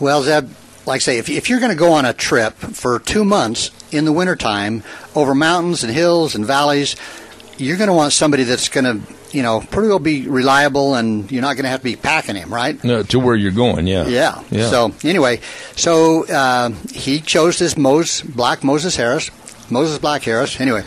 Well, 0.00 0.22
Zeb, 0.22 0.48
like 0.86 0.96
I 0.96 0.98
say, 1.00 1.18
if, 1.18 1.28
if 1.28 1.50
you're 1.50 1.60
going 1.60 1.70
to 1.70 1.76
go 1.76 1.92
on 1.92 2.06
a 2.06 2.14
trip 2.14 2.54
for 2.54 3.00
two 3.00 3.22
months 3.22 3.70
in 3.92 4.06
the 4.06 4.12
wintertime 4.12 4.82
over 5.14 5.34
mountains 5.34 5.84
and 5.84 5.92
hills 5.92 6.34
and 6.34 6.46
valleys, 6.46 6.96
you're 7.58 7.76
going 7.76 7.88
to 7.88 7.94
want 7.94 8.14
somebody 8.14 8.44
that's 8.44 8.70
going 8.70 8.84
to, 9.02 9.14
you 9.36 9.42
know, 9.42 9.60
pretty 9.60 9.88
well 9.88 9.98
be 9.98 10.26
reliable 10.26 10.94
and 10.94 11.30
you're 11.30 11.42
not 11.42 11.56
going 11.56 11.64
to 11.64 11.70
have 11.70 11.80
to 11.80 11.84
be 11.84 11.96
packing 11.96 12.36
him, 12.36 12.54
right? 12.54 12.82
No, 12.82 13.02
to 13.02 13.18
where 13.18 13.36
you're 13.36 13.52
going, 13.52 13.86
yeah. 13.86 14.06
Yeah. 14.06 14.42
Yeah. 14.50 14.70
So, 14.70 14.94
anyway, 15.04 15.40
so 15.76 16.26
uh, 16.28 16.70
he 16.94 17.20
chose 17.20 17.58
this 17.58 17.76
Mose, 17.76 18.22
Black 18.22 18.64
Moses 18.64 18.96
Harris. 18.96 19.30
Moses 19.70 19.98
Black 19.98 20.22
Harris. 20.22 20.58
Anyway, 20.60 20.82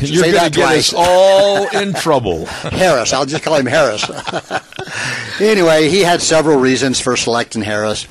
You're 0.00 0.22
going 0.22 0.32
to 0.34 0.38
get 0.38 0.52
twice. 0.54 0.92
us 0.92 0.94
all 0.96 1.68
in 1.68 1.92
trouble. 2.00 2.46
Harris. 2.46 3.12
I'll 3.12 3.26
just 3.26 3.44
call 3.44 3.56
him 3.56 3.66
Harris. 3.66 4.08
anyway, 5.40 5.88
he 5.88 6.00
had 6.00 6.20
several 6.22 6.58
reasons 6.58 7.00
for 7.00 7.16
selecting 7.16 7.62
Harris. 7.62 8.06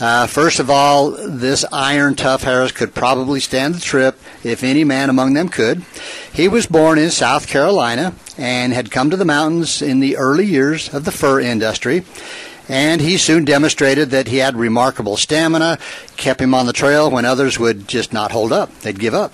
Uh, 0.00 0.26
first 0.26 0.58
of 0.58 0.70
all, 0.70 1.10
this 1.12 1.64
iron 1.70 2.16
tough 2.16 2.42
Harris 2.42 2.72
could 2.72 2.94
probably 2.94 3.38
stand 3.38 3.76
the 3.76 3.80
trip 3.80 4.18
if 4.42 4.64
any 4.64 4.82
man 4.82 5.08
among 5.08 5.34
them 5.34 5.48
could. 5.48 5.84
He 6.32 6.48
was 6.48 6.66
born 6.66 6.98
in 6.98 7.10
South 7.10 7.46
Carolina 7.46 8.12
and 8.36 8.72
had 8.72 8.90
come 8.90 9.10
to 9.10 9.16
the 9.16 9.24
mountains 9.24 9.80
in 9.80 10.00
the 10.00 10.16
early 10.16 10.46
years 10.46 10.92
of 10.92 11.04
the 11.04 11.12
fur 11.12 11.40
industry. 11.40 12.04
And 12.68 13.00
he 13.00 13.18
soon 13.18 13.44
demonstrated 13.44 14.10
that 14.10 14.28
he 14.28 14.38
had 14.38 14.56
remarkable 14.56 15.16
stamina, 15.16 15.78
kept 16.16 16.40
him 16.40 16.54
on 16.54 16.66
the 16.66 16.72
trail 16.72 17.10
when 17.10 17.24
others 17.24 17.58
would 17.58 17.86
just 17.86 18.12
not 18.12 18.32
hold 18.32 18.52
up. 18.52 18.72
They'd 18.80 18.98
give 18.98 19.14
up. 19.14 19.32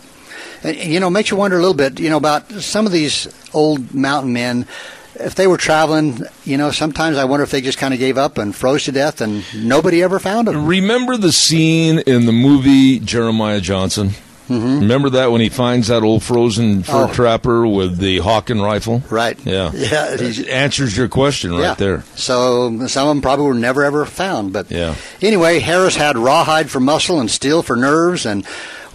And, 0.63 0.77
you 0.77 1.01
know, 1.01 1.11
makes 1.11 1.31
you 1.31 1.37
wonder 1.37 1.57
a 1.57 1.61
little 1.61 1.75
bit, 1.75 2.01
you 2.01 2.11
know, 2.11 2.17
about 2.17 2.51
some 2.51 2.87
of 2.87 2.93
these 2.93 3.29
old 3.55 3.95
mountain 3.95 4.33
men. 4.33 4.67
If 5.15 5.35
they 5.35 5.47
were 5.47 5.59
traveling, 5.59 6.23
you 6.45 6.57
know, 6.57 6.71
sometimes 6.71 7.19
I 7.19 7.25
wonder 7.25 7.45
if 7.45 7.51
they 7.51 7.61
just 7.61 7.79
kind 7.79 7.95
of 7.95 8.01
gave 8.01 8.19
up 8.19 8.39
and 8.39 8.55
froze 8.55 8.85
to 8.85 8.93
death 8.93 9.21
and 9.21 9.45
nobody 9.55 10.03
ever 10.03 10.19
found 10.19 10.49
them. 10.49 10.67
Remember 10.67 11.17
the 11.17 11.33
scene 11.33 12.01
in 12.01 12.27
the 12.27 12.33
movie 12.33 12.99
Jeremiah 12.99 13.61
Johnson? 13.61 14.11
Mm-hmm. 14.51 14.81
Remember 14.81 15.11
that 15.11 15.31
when 15.31 15.41
he 15.41 15.49
finds 15.49 15.89
that 15.89 16.03
old 16.03 16.23
frozen 16.23 16.83
fur 16.83 17.05
Oh. 17.09 17.13
trapper 17.13 17.67
with 17.67 17.99
the 17.99 18.19
Hawken 18.19 18.63
rifle? 18.63 19.03
Right. 19.09 19.39
Yeah. 19.47 19.71
Yeah. 19.75 20.15
It 20.19 20.49
answers 20.49 20.97
your 20.97 21.09
question 21.09 21.53
right 21.53 21.61
yeah. 21.61 21.75
there. 21.75 22.05
So 22.17 22.87
some 22.89 23.09
of 23.09 23.15
them 23.15 23.23
probably 23.23 23.47
were 23.47 23.55
never 23.55 23.85
ever 23.85 24.05
found. 24.05 24.53
But 24.53 24.71
Yeah. 24.71 24.95
anyway, 25.23 25.61
Harris 25.61 25.97
had 25.97 26.19
rawhide 26.19 26.71
for 26.71 26.81
muscle 26.81 27.21
and 27.21 27.31
steel 27.31 27.63
for 27.63 27.77
nerves, 27.77 28.27
and 28.27 28.45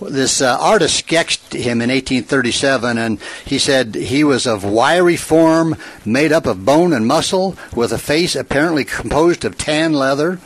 this 0.01 0.41
uh, 0.41 0.57
artist 0.59 0.97
sketched 0.97 1.53
him 1.53 1.81
in 1.81 1.89
1837, 1.89 2.97
and 2.97 3.19
he 3.45 3.57
said 3.57 3.95
he 3.95 4.23
was 4.23 4.45
of 4.45 4.63
wiry 4.63 5.15
form, 5.15 5.75
made 6.05 6.31
up 6.31 6.45
of 6.45 6.65
bone 6.65 6.93
and 6.93 7.07
muscle, 7.07 7.55
with 7.75 7.91
a 7.91 7.97
face 7.97 8.35
apparently 8.35 8.83
composed 8.83 9.45
of 9.45 9.57
tan 9.57 9.93
leather, 9.93 10.39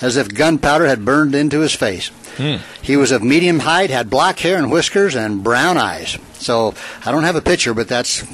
as 0.00 0.16
if 0.16 0.34
gunpowder 0.34 0.86
had 0.86 1.04
burned 1.04 1.34
into 1.34 1.60
his 1.60 1.74
face. 1.74 2.10
He 2.82 2.96
was 2.96 3.12
of 3.12 3.22
medium 3.22 3.60
height, 3.60 3.90
had 3.90 4.10
black 4.10 4.40
hair 4.40 4.58
and 4.58 4.70
whiskers, 4.70 5.14
and 5.14 5.42
brown 5.42 5.78
eyes. 5.78 6.18
So 6.34 6.74
I 7.04 7.12
don't 7.12 7.24
have 7.24 7.36
a 7.36 7.40
picture, 7.40 7.72
but 7.74 7.88
that's 7.88 8.24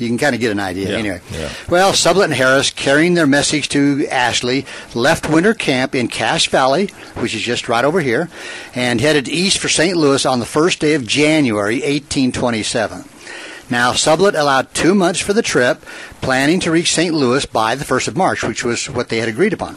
you 0.00 0.08
can 0.08 0.18
kind 0.18 0.34
of 0.34 0.40
get 0.40 0.50
an 0.52 0.60
idea. 0.60 0.90
Yeah, 0.90 0.96
Anyway, 0.96 1.20
yeah. 1.32 1.50
well, 1.68 1.92
Sublette 1.92 2.24
and 2.24 2.34
Harris, 2.34 2.70
carrying 2.70 3.14
their 3.14 3.26
message 3.26 3.68
to 3.70 4.06
Ashley, 4.08 4.64
left 4.94 5.28
winter 5.28 5.54
camp 5.54 5.94
in 5.94 6.08
Cache 6.08 6.48
Valley, 6.48 6.88
which 7.16 7.34
is 7.34 7.42
just 7.42 7.68
right 7.68 7.84
over 7.84 8.00
here, 8.00 8.28
and 8.74 9.00
headed 9.00 9.28
east 9.28 9.58
for 9.58 9.68
St. 9.68 9.96
Louis 9.96 10.24
on 10.26 10.38
the 10.40 10.46
first 10.46 10.80
day 10.80 10.94
of 10.94 11.06
January, 11.06 11.76
1827. 11.76 13.04
Now, 13.70 13.92
Sublette 13.92 14.38
allowed 14.38 14.72
two 14.72 14.94
months 14.94 15.20
for 15.20 15.32
the 15.32 15.42
trip, 15.42 15.82
planning 16.20 16.60
to 16.60 16.70
reach 16.70 16.92
St. 16.92 17.14
Louis 17.14 17.44
by 17.44 17.74
the 17.74 17.84
1st 17.84 18.08
of 18.08 18.16
March, 18.16 18.42
which 18.42 18.64
was 18.64 18.88
what 18.88 19.10
they 19.10 19.18
had 19.18 19.28
agreed 19.28 19.52
upon. 19.52 19.76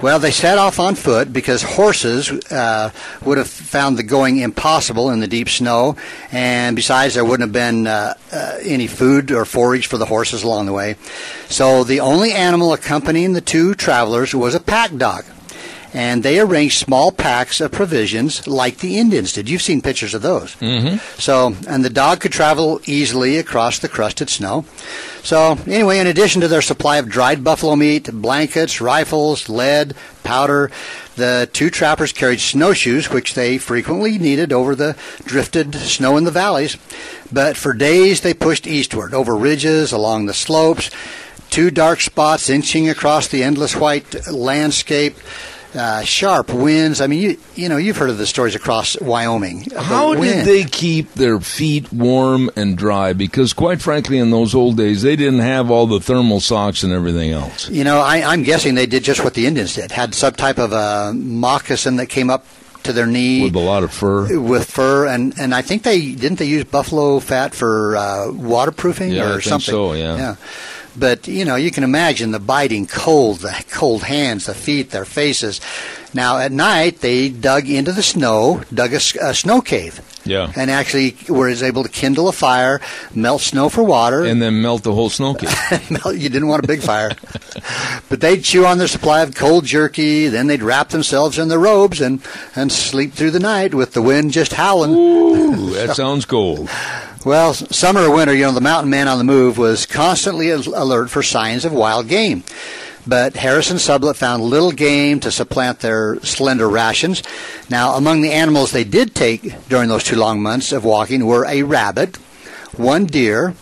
Well, 0.00 0.18
they 0.18 0.30
set 0.30 0.58
off 0.58 0.78
on 0.78 0.94
foot 0.94 1.32
because 1.32 1.62
horses 1.62 2.30
uh, 2.30 2.90
would 3.24 3.38
have 3.38 3.48
found 3.48 3.96
the 3.96 4.02
going 4.02 4.38
impossible 4.38 5.10
in 5.10 5.20
the 5.20 5.26
deep 5.26 5.48
snow, 5.48 5.96
and 6.30 6.76
besides, 6.76 7.14
there 7.14 7.24
wouldn't 7.24 7.48
have 7.48 7.52
been 7.52 7.86
uh, 7.86 8.14
uh, 8.30 8.58
any 8.62 8.88
food 8.88 9.32
or 9.32 9.46
forage 9.46 9.86
for 9.86 9.96
the 9.96 10.04
horses 10.04 10.42
along 10.42 10.66
the 10.66 10.72
way. 10.74 10.96
So 11.48 11.82
the 11.82 12.00
only 12.00 12.32
animal 12.32 12.74
accompanying 12.74 13.32
the 13.32 13.40
two 13.40 13.74
travelers 13.74 14.34
was 14.34 14.54
a 14.54 14.60
pack 14.60 14.94
dog. 14.96 15.24
And 15.96 16.22
they 16.22 16.38
arranged 16.38 16.76
small 16.76 17.10
packs 17.10 17.58
of 17.58 17.72
provisions 17.72 18.46
like 18.46 18.80
the 18.80 18.98
Indians 18.98 19.32
did. 19.32 19.48
You've 19.48 19.62
seen 19.62 19.80
pictures 19.80 20.12
of 20.12 20.20
those. 20.20 20.54
Mm-hmm. 20.56 20.98
So, 21.18 21.56
and 21.66 21.82
the 21.82 21.88
dog 21.88 22.20
could 22.20 22.32
travel 22.32 22.82
easily 22.84 23.38
across 23.38 23.78
the 23.78 23.88
crusted 23.88 24.28
snow. 24.28 24.66
So, 25.22 25.56
anyway, 25.66 25.98
in 25.98 26.06
addition 26.06 26.42
to 26.42 26.48
their 26.48 26.60
supply 26.60 26.98
of 26.98 27.08
dried 27.08 27.42
buffalo 27.42 27.76
meat, 27.76 28.12
blankets, 28.12 28.78
rifles, 28.78 29.48
lead, 29.48 29.94
powder, 30.22 30.70
the 31.16 31.48
two 31.50 31.70
trappers 31.70 32.12
carried 32.12 32.40
snowshoes, 32.40 33.08
which 33.08 33.32
they 33.32 33.56
frequently 33.56 34.18
needed 34.18 34.52
over 34.52 34.74
the 34.74 34.96
drifted 35.24 35.74
snow 35.76 36.18
in 36.18 36.24
the 36.24 36.30
valleys. 36.30 36.76
But 37.32 37.56
for 37.56 37.72
days 37.72 38.20
they 38.20 38.34
pushed 38.34 38.66
eastward, 38.66 39.14
over 39.14 39.34
ridges, 39.34 39.92
along 39.92 40.26
the 40.26 40.34
slopes, 40.34 40.90
two 41.48 41.70
dark 41.70 42.02
spots 42.02 42.50
inching 42.50 42.86
across 42.86 43.28
the 43.28 43.42
endless 43.42 43.74
white 43.74 44.28
landscape. 44.30 45.16
Uh, 45.74 46.02
sharp 46.02 46.52
winds. 46.54 47.00
I 47.02 47.06
mean, 47.06 47.20
you 47.20 47.36
you 47.54 47.68
know 47.68 47.76
you've 47.76 47.98
heard 47.98 48.08
of 48.08 48.16
the 48.18 48.26
stories 48.26 48.54
across 48.54 48.98
Wyoming. 49.00 49.68
How 49.76 50.14
did 50.14 50.46
they 50.46 50.64
keep 50.64 51.12
their 51.14 51.38
feet 51.40 51.92
warm 51.92 52.50
and 52.56 52.78
dry? 52.78 53.12
Because, 53.12 53.52
quite 53.52 53.82
frankly, 53.82 54.18
in 54.18 54.30
those 54.30 54.54
old 54.54 54.76
days, 54.78 55.02
they 55.02 55.16
didn't 55.16 55.40
have 55.40 55.70
all 55.70 55.86
the 55.86 56.00
thermal 56.00 56.40
socks 56.40 56.82
and 56.82 56.92
everything 56.94 57.30
else. 57.32 57.68
You 57.68 57.84
know, 57.84 57.98
I, 58.00 58.22
I'm 58.22 58.42
guessing 58.42 58.74
they 58.74 58.86
did 58.86 59.04
just 59.04 59.22
what 59.22 59.34
the 59.34 59.46
Indians 59.46 59.74
did. 59.74 59.90
Had 59.90 60.14
some 60.14 60.32
type 60.34 60.58
of 60.58 60.72
a 60.72 61.12
moccasin 61.14 61.96
that 61.96 62.06
came 62.06 62.30
up 62.30 62.46
to 62.84 62.92
their 62.92 63.06
knee 63.06 63.42
With 63.42 63.56
a 63.56 63.58
lot 63.58 63.82
of 63.82 63.92
fur. 63.92 64.38
with 64.40 64.70
fur, 64.70 65.06
and 65.08 65.34
and 65.38 65.52
I 65.54 65.60
think 65.60 65.82
they 65.82 66.12
didn't 66.12 66.38
they 66.38 66.44
use 66.46 66.64
buffalo 66.64 67.18
fat 67.20 67.54
for 67.54 67.96
uh, 67.96 68.30
waterproofing 68.32 69.10
Yeah, 69.10 69.24
or 69.24 69.26
I 69.26 69.32
think 69.32 69.42
something. 69.42 69.72
so, 69.74 69.92
yeah. 69.92 70.16
Yeah. 70.16 70.36
But 70.98 71.28
you 71.28 71.44
know, 71.44 71.56
you 71.56 71.70
can 71.70 71.84
imagine 71.84 72.30
the 72.30 72.38
biting 72.38 72.86
cold, 72.86 73.40
the 73.40 73.64
cold 73.70 74.02
hands, 74.02 74.46
the 74.46 74.54
feet, 74.54 74.90
their 74.90 75.04
faces. 75.04 75.60
Now 76.14 76.38
at 76.38 76.52
night 76.52 77.00
they 77.00 77.28
dug 77.28 77.68
into 77.68 77.92
the 77.92 78.02
snow, 78.02 78.62
dug 78.72 78.94
a 78.94 79.00
snow 79.34 79.60
cave, 79.60 80.00
Yeah. 80.24 80.50
and 80.56 80.70
actually 80.70 81.14
were 81.28 81.50
able 81.50 81.82
to 81.82 81.90
kindle 81.90 82.28
a 82.28 82.32
fire, 82.32 82.80
melt 83.14 83.42
snow 83.42 83.68
for 83.68 83.82
water, 83.82 84.24
And 84.24 84.40
then 84.40 84.62
melt 84.62 84.82
the 84.82 84.94
whole 84.94 85.10
snow 85.10 85.34
cave. 85.34 85.54
you 86.06 86.30
didn't 86.30 86.48
want 86.48 86.64
a 86.64 86.66
big 86.66 86.80
fire. 86.80 87.10
but 88.08 88.22
they'd 88.22 88.42
chew 88.42 88.64
on 88.64 88.78
their 88.78 88.88
supply 88.88 89.20
of 89.20 89.34
cold 89.34 89.66
jerky, 89.66 90.28
then 90.28 90.46
they'd 90.46 90.62
wrap 90.62 90.88
themselves 90.88 91.38
in 91.38 91.48
their 91.48 91.58
robes 91.58 92.00
and, 92.00 92.22
and 92.54 92.72
sleep 92.72 93.12
through 93.12 93.32
the 93.32 93.40
night 93.40 93.74
with 93.74 93.92
the 93.92 94.00
wind 94.00 94.32
just 94.32 94.54
howling. 94.54 94.92
Ooh, 94.92 95.70
that 95.74 95.96
sounds 95.96 96.24
cold. 96.24 96.70
Well, 97.26 97.54
summer 97.54 98.02
or 98.02 98.14
winter, 98.14 98.32
you 98.32 98.44
know, 98.44 98.52
the 98.52 98.60
mountain 98.60 98.88
man 98.88 99.08
on 99.08 99.18
the 99.18 99.24
move 99.24 99.58
was 99.58 99.84
constantly 99.84 100.50
alert 100.50 101.10
for 101.10 101.24
signs 101.24 101.64
of 101.64 101.72
wild 101.72 102.06
game. 102.06 102.44
But 103.04 103.34
Harris 103.34 103.68
and 103.68 103.80
Sublette 103.80 104.14
found 104.14 104.44
little 104.44 104.70
game 104.70 105.18
to 105.18 105.32
supplant 105.32 105.80
their 105.80 106.20
slender 106.20 106.70
rations. 106.70 107.24
Now, 107.68 107.94
among 107.94 108.20
the 108.20 108.30
animals 108.30 108.70
they 108.70 108.84
did 108.84 109.12
take 109.12 109.68
during 109.68 109.88
those 109.88 110.04
two 110.04 110.14
long 110.14 110.40
months 110.40 110.70
of 110.70 110.84
walking 110.84 111.26
were 111.26 111.44
a 111.46 111.64
rabbit, 111.64 112.14
one 112.76 113.06
deer. 113.06 113.54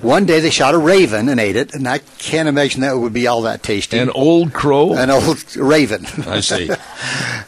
One 0.00 0.26
day 0.26 0.40
they 0.40 0.50
shot 0.50 0.74
a 0.74 0.78
raven 0.78 1.28
and 1.28 1.38
ate 1.38 1.54
it, 1.54 1.74
and 1.76 1.86
I 1.86 1.98
can't 2.18 2.48
imagine 2.48 2.80
that 2.80 2.98
would 2.98 3.12
be 3.12 3.28
all 3.28 3.42
that 3.42 3.62
tasty. 3.62 3.98
An 3.98 4.10
old 4.10 4.52
crow? 4.52 4.94
An 4.94 5.10
old 5.10 5.54
raven. 5.54 6.06
I 6.26 6.40
see. 6.40 6.68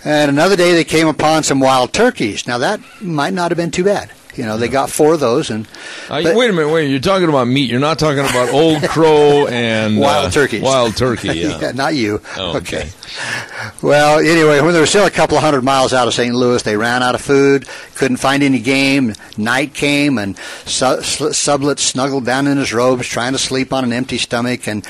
And 0.07 0.31
another 0.31 0.55
day 0.55 0.73
they 0.73 0.85
came 0.85 1.09
upon 1.09 1.45
some 1.45 1.61
wild 1.61 1.95
turkeys. 1.95 2.47
Now 2.47 2.59
that 2.59 2.79
might 3.01 3.33
not 3.33 3.51
have 3.51 3.57
been 3.57 3.71
too 3.71 3.85
bad. 3.85 4.13
You 4.37 4.45
know, 4.45 4.57
they 4.59 4.69
got 4.69 4.91
four 4.91 5.15
of 5.15 5.21
those 5.21 5.51
and 5.51 5.67
Uh, 6.11 6.23
But- 6.23 6.35
wait 6.37 6.51
a 6.51 6.53
minute, 6.53 6.73
wait. 6.73 6.91
You're 6.91 7.01
talking 7.01 7.29
about 7.29 7.47
meat. 7.49 7.71
You're 7.71 7.81
not 7.81 7.99
talking 7.99 8.21
about 8.21 8.51
old 8.51 8.83
crow 8.89 9.47
and 9.47 9.99
Wild 9.99 10.27
uh, 10.27 10.31
turkeys. 10.31 10.63
Wild 10.63 10.97
turkey, 10.97 11.29
yeah. 11.35 11.73
not 11.73 11.95
you. 11.95 12.21
Oh, 12.37 12.57
okay. 12.59 12.89
Well, 13.83 14.19
anyway, 14.19 14.61
when 14.61 14.73
they 14.75 14.81
were 14.81 14.87
still 14.87 15.07
a 15.07 15.11
couple 15.11 15.37
of 15.37 15.43
hundred 15.45 15.63
miles 15.63 15.93
out 15.93 16.09
of 16.09 16.15
St. 16.15 16.35
Louis, 16.35 16.63
they 16.63 16.77
ran 16.77 17.03
out 17.03 17.15
of 17.15 17.21
food, 17.21 17.67
couldn't 17.95 18.17
find 18.19 18.43
any 18.43 18.59
game. 18.59 19.15
Night 19.37 19.75
came, 19.75 20.19
and 20.19 20.37
Su- 20.67 21.03
Sl- 21.03 21.29
Sublette 21.29 21.79
snuggled 21.79 22.25
down 22.25 22.47
in 22.47 22.59
his 22.59 22.73
robes, 22.73 23.07
trying 23.07 23.33
to 23.33 23.39
sleep 23.39 23.73
on 23.73 23.85
an 23.85 23.93
empty 23.93 24.19
stomach. 24.19 24.67
And 24.67 24.87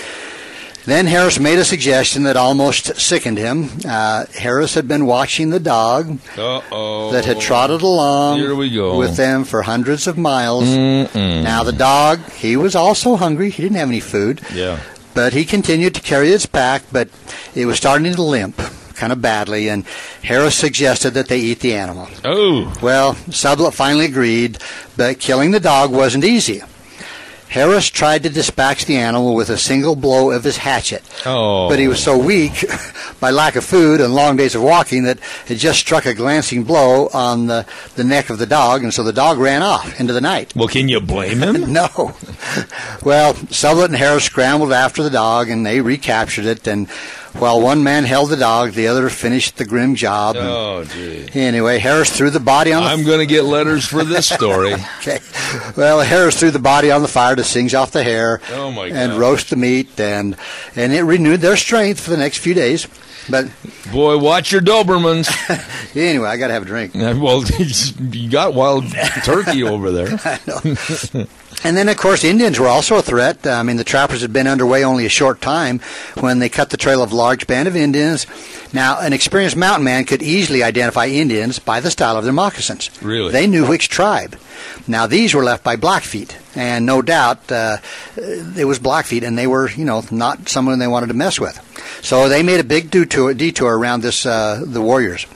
then 0.86 1.06
Harris 1.06 1.38
made 1.38 1.58
a 1.58 1.64
suggestion 1.64 2.24
that 2.24 2.36
almost 2.36 2.96
sickened 3.00 3.38
him. 3.38 3.70
Uh, 3.86 4.26
Harris 4.38 4.74
had 4.74 4.86
been 4.86 5.06
watching 5.06 5.50
the 5.50 5.60
dog 5.60 6.18
Uh-oh. 6.36 7.10
that 7.12 7.24
had 7.24 7.40
trotted 7.40 7.82
along 7.82 8.38
Here 8.38 8.54
we 8.54 8.70
go. 8.70 8.98
with 8.98 9.16
them 9.16 9.44
for 9.44 9.62
hundreds 9.62 10.06
of 10.06 10.18
miles. 10.18 10.64
Mm-mm. 10.64 11.42
Now 11.42 11.62
the 11.64 11.72
dog, 11.72 12.20
he 12.32 12.56
was 12.56 12.74
also 12.74 13.16
hungry. 13.16 13.50
He 13.50 13.62
didn't 13.62 13.76
have 13.78 13.88
any 13.88 14.00
food. 14.00 14.40
Yeah. 14.52 14.78
But 15.14 15.32
he 15.32 15.44
continued 15.44 15.94
to 15.94 16.00
carry 16.00 16.30
its 16.30 16.44
pack, 16.46 16.82
but 16.90 17.08
it 17.54 17.66
was 17.66 17.76
starting 17.76 18.12
to 18.12 18.22
limp 18.22 18.60
kind 18.94 19.12
of 19.12 19.20
badly, 19.20 19.68
and 19.68 19.84
Harris 20.22 20.54
suggested 20.54 21.10
that 21.14 21.26
they 21.28 21.38
eat 21.40 21.60
the 21.60 21.74
animal. 21.74 22.08
Oh. 22.24 22.72
Well, 22.80 23.14
Sublette 23.28 23.74
finally 23.74 24.04
agreed, 24.04 24.58
but 24.96 25.18
killing 25.18 25.50
the 25.50 25.58
dog 25.60 25.90
wasn't 25.92 26.24
easy. 26.24 26.62
Harris 27.48 27.88
tried 27.88 28.22
to 28.24 28.28
dispatch 28.30 28.84
the 28.86 28.96
animal 28.96 29.34
with 29.34 29.48
a 29.48 29.56
single 29.56 29.94
blow 29.94 30.30
of 30.32 30.42
his 30.42 30.56
hatchet, 30.56 31.02
Oh. 31.24 31.68
but 31.68 31.78
he 31.78 31.86
was 31.86 32.02
so 32.02 32.18
weak 32.18 32.64
by 33.20 33.30
lack 33.30 33.54
of 33.54 33.64
food 33.64 34.00
and 34.00 34.12
long 34.14 34.36
days 34.36 34.54
of 34.56 34.62
walking 34.62 35.04
that 35.04 35.18
it 35.48 35.56
just 35.56 35.78
struck 35.78 36.04
a 36.06 36.14
glancing 36.14 36.64
blow 36.64 37.08
on 37.14 37.46
the, 37.46 37.64
the 37.94 38.02
neck 38.04 38.28
of 38.30 38.38
the 38.38 38.46
dog, 38.46 38.82
and 38.82 38.92
so 38.92 39.02
the 39.04 39.12
dog 39.12 39.38
ran 39.38 39.62
off 39.62 40.00
into 40.00 40.12
the 40.12 40.20
night. 40.20 40.52
Well, 40.56 40.68
can 40.68 40.88
you 40.88 41.00
blame 41.00 41.42
him? 41.42 41.54
No. 41.74 41.88
Well, 43.04 43.34
Sublette 43.34 43.86
and 43.86 43.96
Harris 43.96 44.24
scrambled 44.24 44.72
after 44.72 45.02
the 45.02 45.10
dog 45.10 45.48
and 45.48 45.64
they 45.66 45.80
recaptured 45.80 46.44
it. 46.46 46.66
And 46.66 46.88
while 47.38 47.60
one 47.60 47.82
man 47.82 48.04
held 48.04 48.30
the 48.30 48.36
dog, 48.36 48.72
the 48.72 48.86
other 48.86 49.08
finished 49.08 49.56
the 49.56 49.64
grim 49.64 49.94
job. 49.94 50.36
And 50.36 50.46
oh, 50.46 50.84
gee. 50.84 51.28
Anyway, 51.34 51.78
Harris 51.78 52.16
threw 52.16 52.30
the 52.30 52.40
body 52.40 52.72
on 52.72 52.82
the 52.84 52.88
I'm 52.88 53.04
going 53.04 53.18
to 53.18 53.26
get 53.26 53.42
letters 53.44 53.84
for 53.86 54.04
this 54.04 54.28
story. 54.28 54.74
Okay. 55.00 55.18
Well, 55.76 56.00
Harris 56.00 56.38
threw 56.40 56.50
the 56.50 56.58
body 56.58 56.90
on 56.90 57.02
the 57.02 57.08
fire 57.08 57.36
to 57.36 57.44
singe 57.44 57.74
off 57.74 57.90
the 57.90 58.02
hair 58.02 58.40
Oh, 58.52 58.70
my 58.72 58.86
and 58.86 59.12
God. 59.12 59.20
roast 59.20 59.50
the 59.50 59.56
meat, 59.56 60.00
and 60.00 60.36
and 60.74 60.92
it 60.94 61.02
renewed 61.02 61.40
their 61.40 61.56
strength 61.56 62.00
for 62.00 62.10
the 62.10 62.16
next 62.16 62.38
few 62.38 62.54
days. 62.54 62.86
But 63.28 63.50
Boy, 63.92 64.16
watch 64.18 64.50
your 64.52 64.60
Dobermans. 64.62 65.28
anyway, 65.96 66.28
I 66.28 66.36
got 66.38 66.48
to 66.48 66.54
have 66.54 66.62
a 66.62 66.66
drink. 66.66 66.94
well, 66.94 67.44
you 67.44 68.30
got 68.30 68.54
wild 68.54 68.84
turkey 69.24 69.62
over 69.62 69.90
there. 69.90 70.08
And 71.64 71.78
then, 71.78 71.88
of 71.88 71.96
course, 71.96 72.24
Indians 72.24 72.60
were 72.60 72.68
also 72.68 72.96
a 72.96 73.02
threat. 73.02 73.46
Uh, 73.46 73.52
I 73.52 73.62
mean, 73.62 73.78
the 73.78 73.84
trappers 73.84 74.20
had 74.20 74.34
been 74.34 74.46
underway 74.46 74.84
only 74.84 75.06
a 75.06 75.08
short 75.08 75.40
time 75.40 75.80
when 76.20 76.38
they 76.38 76.50
cut 76.50 76.68
the 76.68 76.76
trail 76.76 77.02
of 77.02 77.10
a 77.10 77.16
large 77.16 77.46
band 77.46 77.66
of 77.66 77.74
Indians. 77.74 78.26
Now, 78.74 78.98
an 78.98 79.12
experienced 79.12 79.56
mountain 79.56 79.84
man 79.84 80.04
could 80.04 80.20
easily 80.20 80.64
identify 80.64 81.06
Indians 81.06 81.60
by 81.60 81.78
the 81.78 81.92
style 81.92 82.16
of 82.16 82.24
their 82.24 82.32
moccasins. 82.32 82.90
Really? 83.00 83.30
They 83.30 83.46
knew 83.46 83.66
which 83.66 83.88
tribe. 83.88 84.36
Now, 84.88 85.06
these 85.06 85.32
were 85.32 85.44
left 85.44 85.62
by 85.62 85.76
Blackfeet, 85.76 86.36
and 86.56 86.84
no 86.84 87.00
doubt 87.00 87.50
uh, 87.52 87.78
it 88.16 88.66
was 88.66 88.80
Blackfeet, 88.80 89.22
and 89.22 89.38
they 89.38 89.46
were, 89.46 89.70
you 89.70 89.84
know, 89.84 90.02
not 90.10 90.48
someone 90.48 90.78
they 90.80 90.88
wanted 90.88 91.06
to 91.06 91.14
mess 91.14 91.38
with. 91.38 91.58
So 92.02 92.28
they 92.28 92.42
made 92.42 92.60
a 92.60 92.64
big 92.64 92.90
detour, 92.90 93.32
detour 93.32 93.78
around 93.78 94.02
this 94.02 94.26
uh, 94.26 94.62
the 94.66 94.82
warriors. 94.82 95.26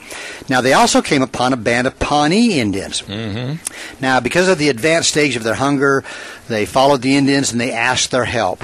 Now 0.48 0.60
they 0.60 0.72
also 0.72 1.00
came 1.00 1.22
upon 1.22 1.52
a 1.52 1.56
band 1.56 1.86
of 1.86 1.98
Pawnee 1.98 2.58
Indians. 2.58 3.02
Mm-hmm. 3.02 4.02
Now, 4.02 4.20
because 4.20 4.48
of 4.48 4.58
the 4.58 4.68
advanced 4.68 5.10
stage 5.10 5.36
of 5.36 5.44
their 5.44 5.54
hunger, 5.54 6.04
they 6.48 6.66
followed 6.66 7.02
the 7.02 7.16
Indians 7.16 7.52
and 7.52 7.60
they 7.60 7.72
asked 7.72 8.10
their 8.10 8.24
help. 8.24 8.62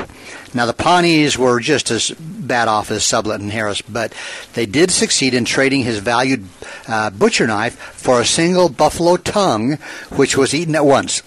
Now 0.55 0.67
the 0.67 0.73
Pawnees 0.73 1.37
were 1.37 1.59
just 1.61 1.91
as 1.91 2.11
bad 2.13 2.69
off 2.69 2.91
as 2.93 3.03
Sublette 3.03 3.41
and 3.41 3.51
Harris, 3.51 3.83
but 3.83 4.13
they 4.55 4.67
did 4.67 4.91
succeed 4.93 5.35
in 5.35 5.45
trading 5.45 5.83
his 5.83 5.99
valued 5.99 6.47
uh, 6.87 7.11
butcher 7.11 7.47
knife 7.47 7.75
for 7.77 8.21
a 8.21 8.25
single 8.25 8.69
buffalo 8.69 9.17
tongue, 9.17 9.75
which 10.15 10.37
was 10.37 10.55
eaten 10.55 10.75
at 10.77 10.85
once. 10.87 11.23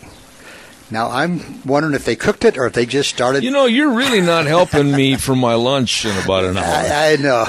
Now 0.89 1.09
I'm 1.11 1.61
wondering 1.65 1.95
if 1.95 2.05
they 2.05 2.15
cooked 2.15 2.45
it 2.45 2.57
or 2.57 2.65
if 2.65 2.71
they 2.73 2.85
just 2.85 3.09
started. 3.09 3.43
You 3.43 3.51
know, 3.51 3.65
you're 3.65 3.93
really 3.93 4.21
not 4.21 4.45
helping 4.45 4.89
me 4.93 5.17
for 5.17 5.35
my 5.35 5.53
lunch 5.55 6.05
in 6.05 6.17
about 6.23 6.45
an 6.45 6.57
hour. 6.57 6.63
I, 6.65 7.11
I 7.11 7.15
know 7.17 7.45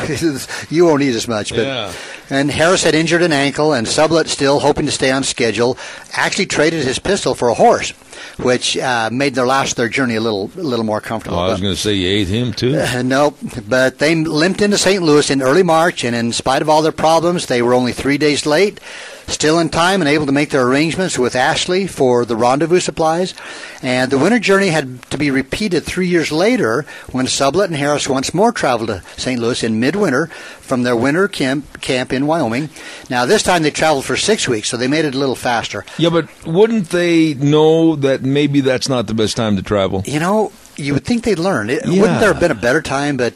you 0.70 0.84
won't 0.86 1.02
eat 1.02 1.14
as 1.14 1.28
much, 1.28 1.50
but 1.50 1.60
Yeah. 1.64 1.92
and 2.30 2.50
Harris 2.50 2.82
had 2.82 2.96
injured 2.96 3.22
an 3.22 3.30
ankle, 3.32 3.72
and 3.72 3.86
Sublette, 3.86 4.26
still 4.26 4.58
hoping 4.58 4.86
to 4.86 4.92
stay 4.92 5.12
on 5.12 5.22
schedule, 5.22 5.78
actually 6.12 6.46
traded 6.46 6.82
his 6.84 6.98
pistol 6.98 7.36
for 7.36 7.46
a 7.48 7.54
horse, 7.54 7.92
which 8.36 8.76
uh, 8.76 9.10
made 9.12 9.34
their 9.34 9.46
last 9.46 9.76
their 9.76 9.88
journey 9.88 10.16
a 10.16 10.20
little 10.20 10.50
a 10.56 10.62
little 10.62 10.84
more 10.84 11.00
comfortable. 11.00 11.38
Oh, 11.38 11.42
I 11.42 11.48
was 11.48 11.60
going 11.60 11.74
to 11.74 11.80
say 11.80 11.94
you 11.94 12.08
ate 12.08 12.28
him 12.28 12.52
too. 12.52 12.78
uh, 12.78 13.02
no, 13.02 13.34
but 13.68 13.98
they 13.98 14.14
limped 14.14 14.62
into 14.62 14.78
St. 14.78 15.02
Louis 15.02 15.30
in 15.30 15.42
early 15.42 15.62
March, 15.62 16.04
and 16.04 16.14
in 16.14 16.32
spite 16.32 16.62
of 16.62 16.68
all 16.68 16.82
their 16.82 16.92
problems, 16.92 17.46
they 17.46 17.62
were 17.62 17.74
only 17.74 17.92
three 17.92 18.18
days 18.18 18.46
late. 18.46 18.80
Still 19.28 19.58
in 19.58 19.68
time 19.68 20.00
and 20.00 20.08
able 20.08 20.24
to 20.26 20.32
make 20.32 20.50
their 20.50 20.66
arrangements 20.66 21.18
with 21.18 21.36
Ashley 21.36 21.86
for 21.86 22.24
the 22.24 22.34
rendezvous 22.34 22.80
supplies. 22.80 23.34
And 23.82 24.10
the 24.10 24.16
winter 24.18 24.38
journey 24.38 24.68
had 24.68 25.02
to 25.10 25.18
be 25.18 25.30
repeated 25.30 25.84
three 25.84 26.08
years 26.08 26.32
later 26.32 26.86
when 27.12 27.26
Sublette 27.26 27.66
and 27.66 27.76
Harris 27.76 28.08
once 28.08 28.32
more 28.32 28.52
traveled 28.52 28.88
to 28.88 29.02
St. 29.18 29.38
Louis 29.38 29.62
in 29.62 29.78
midwinter 29.78 30.26
from 30.60 30.82
their 30.82 30.96
winter 30.96 31.28
camp, 31.28 31.80
camp 31.82 32.12
in 32.12 32.26
Wyoming. 32.26 32.70
Now, 33.10 33.26
this 33.26 33.42
time 33.42 33.62
they 33.62 33.70
traveled 33.70 34.06
for 34.06 34.16
six 34.16 34.48
weeks, 34.48 34.68
so 34.70 34.76
they 34.78 34.88
made 34.88 35.04
it 35.04 35.14
a 35.14 35.18
little 35.18 35.36
faster. 35.36 35.84
Yeah, 35.98 36.10
but 36.10 36.28
wouldn't 36.46 36.88
they 36.88 37.34
know 37.34 37.96
that 37.96 38.22
maybe 38.22 38.60
that's 38.62 38.88
not 38.88 39.06
the 39.06 39.14
best 39.14 39.36
time 39.36 39.56
to 39.56 39.62
travel? 39.62 40.02
You 40.06 40.20
know, 40.20 40.52
you 40.76 40.94
would 40.94 41.04
think 41.04 41.24
they'd 41.24 41.38
learn. 41.38 41.68
It, 41.70 41.84
Yeah. 41.84 42.00
Wouldn't 42.00 42.20
there 42.20 42.32
have 42.32 42.40
been 42.40 42.50
a 42.50 42.54
better 42.54 42.80
time? 42.82 43.16
But 43.18 43.34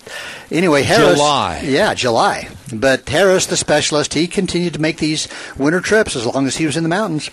anyway, 0.51 0.83
Harris. 0.85 1.15
July. 1.17 1.61
Yeah, 1.65 1.93
July. 1.95 2.49
But 2.73 3.09
Harris, 3.09 3.47
the 3.47 3.57
specialist, 3.57 4.15
he 4.15 4.27
continued 4.27 4.75
to 4.75 4.81
make 4.81 4.99
these 4.99 5.29
winter 5.57 5.81
trips 5.81 6.17
as 6.17 6.27
long 6.27 6.47
as 6.47 6.57
he 6.57 6.67
was 6.67 6.77
in 6.77 6.83
the 6.83 6.89
mountains. 6.89 7.31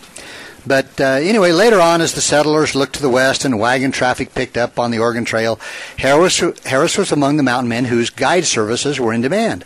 But 0.67 0.99
uh, 0.99 1.05
anyway, 1.05 1.51
later 1.51 1.79
on, 1.79 2.01
as 2.01 2.13
the 2.13 2.21
settlers 2.21 2.75
looked 2.75 2.95
to 2.95 3.01
the 3.01 3.09
west 3.09 3.45
and 3.45 3.59
wagon 3.59 3.91
traffic 3.91 4.35
picked 4.35 4.57
up 4.57 4.77
on 4.77 4.91
the 4.91 4.99
Oregon 4.99 5.23
Trail, 5.23 5.59
Harris, 5.97 6.43
Harris 6.65 6.97
was 6.97 7.11
among 7.11 7.37
the 7.37 7.43
mountain 7.43 7.69
men 7.69 7.85
whose 7.85 8.09
guide 8.09 8.45
services 8.45 8.99
were 8.99 9.13
in 9.13 9.21
demand. 9.21 9.63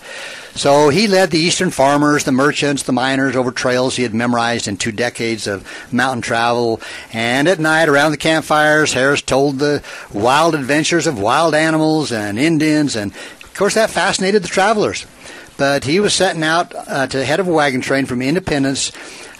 So 0.55 0.89
he 0.89 1.07
led 1.07 1.31
the 1.31 1.39
eastern 1.39 1.71
farmers, 1.71 2.25
the 2.25 2.31
merchants, 2.31 2.83
the 2.83 2.93
miners 2.93 3.35
over 3.35 3.51
trails 3.51 3.95
he 3.95 4.03
had 4.03 4.13
memorized 4.13 4.67
in 4.67 4.77
two 4.77 4.91
decades 4.91 5.47
of 5.47 5.67
mountain 5.91 6.21
travel. 6.21 6.79
And 7.11 7.47
at 7.47 7.59
night, 7.59 7.89
around 7.89 8.11
the 8.11 8.17
campfires, 8.17 8.93
Harris 8.93 9.23
told 9.23 9.57
the 9.57 9.81
wild 10.13 10.53
adventures 10.53 11.07
of 11.07 11.19
wild 11.19 11.55
animals 11.55 12.11
and 12.11 12.37
Indians. 12.37 12.95
And 12.95 13.13
of 13.13 13.53
course, 13.55 13.73
that 13.73 13.89
fascinated 13.89 14.43
the 14.43 14.47
travelers. 14.47 15.07
But 15.57 15.83
he 15.83 15.99
was 15.99 16.13
setting 16.13 16.43
out 16.43 16.73
uh, 16.75 17.07
to 17.07 17.23
head 17.23 17.39
of 17.39 17.47
a 17.47 17.51
wagon 17.51 17.81
train 17.81 18.05
from 18.05 18.21
Independence 18.21 18.91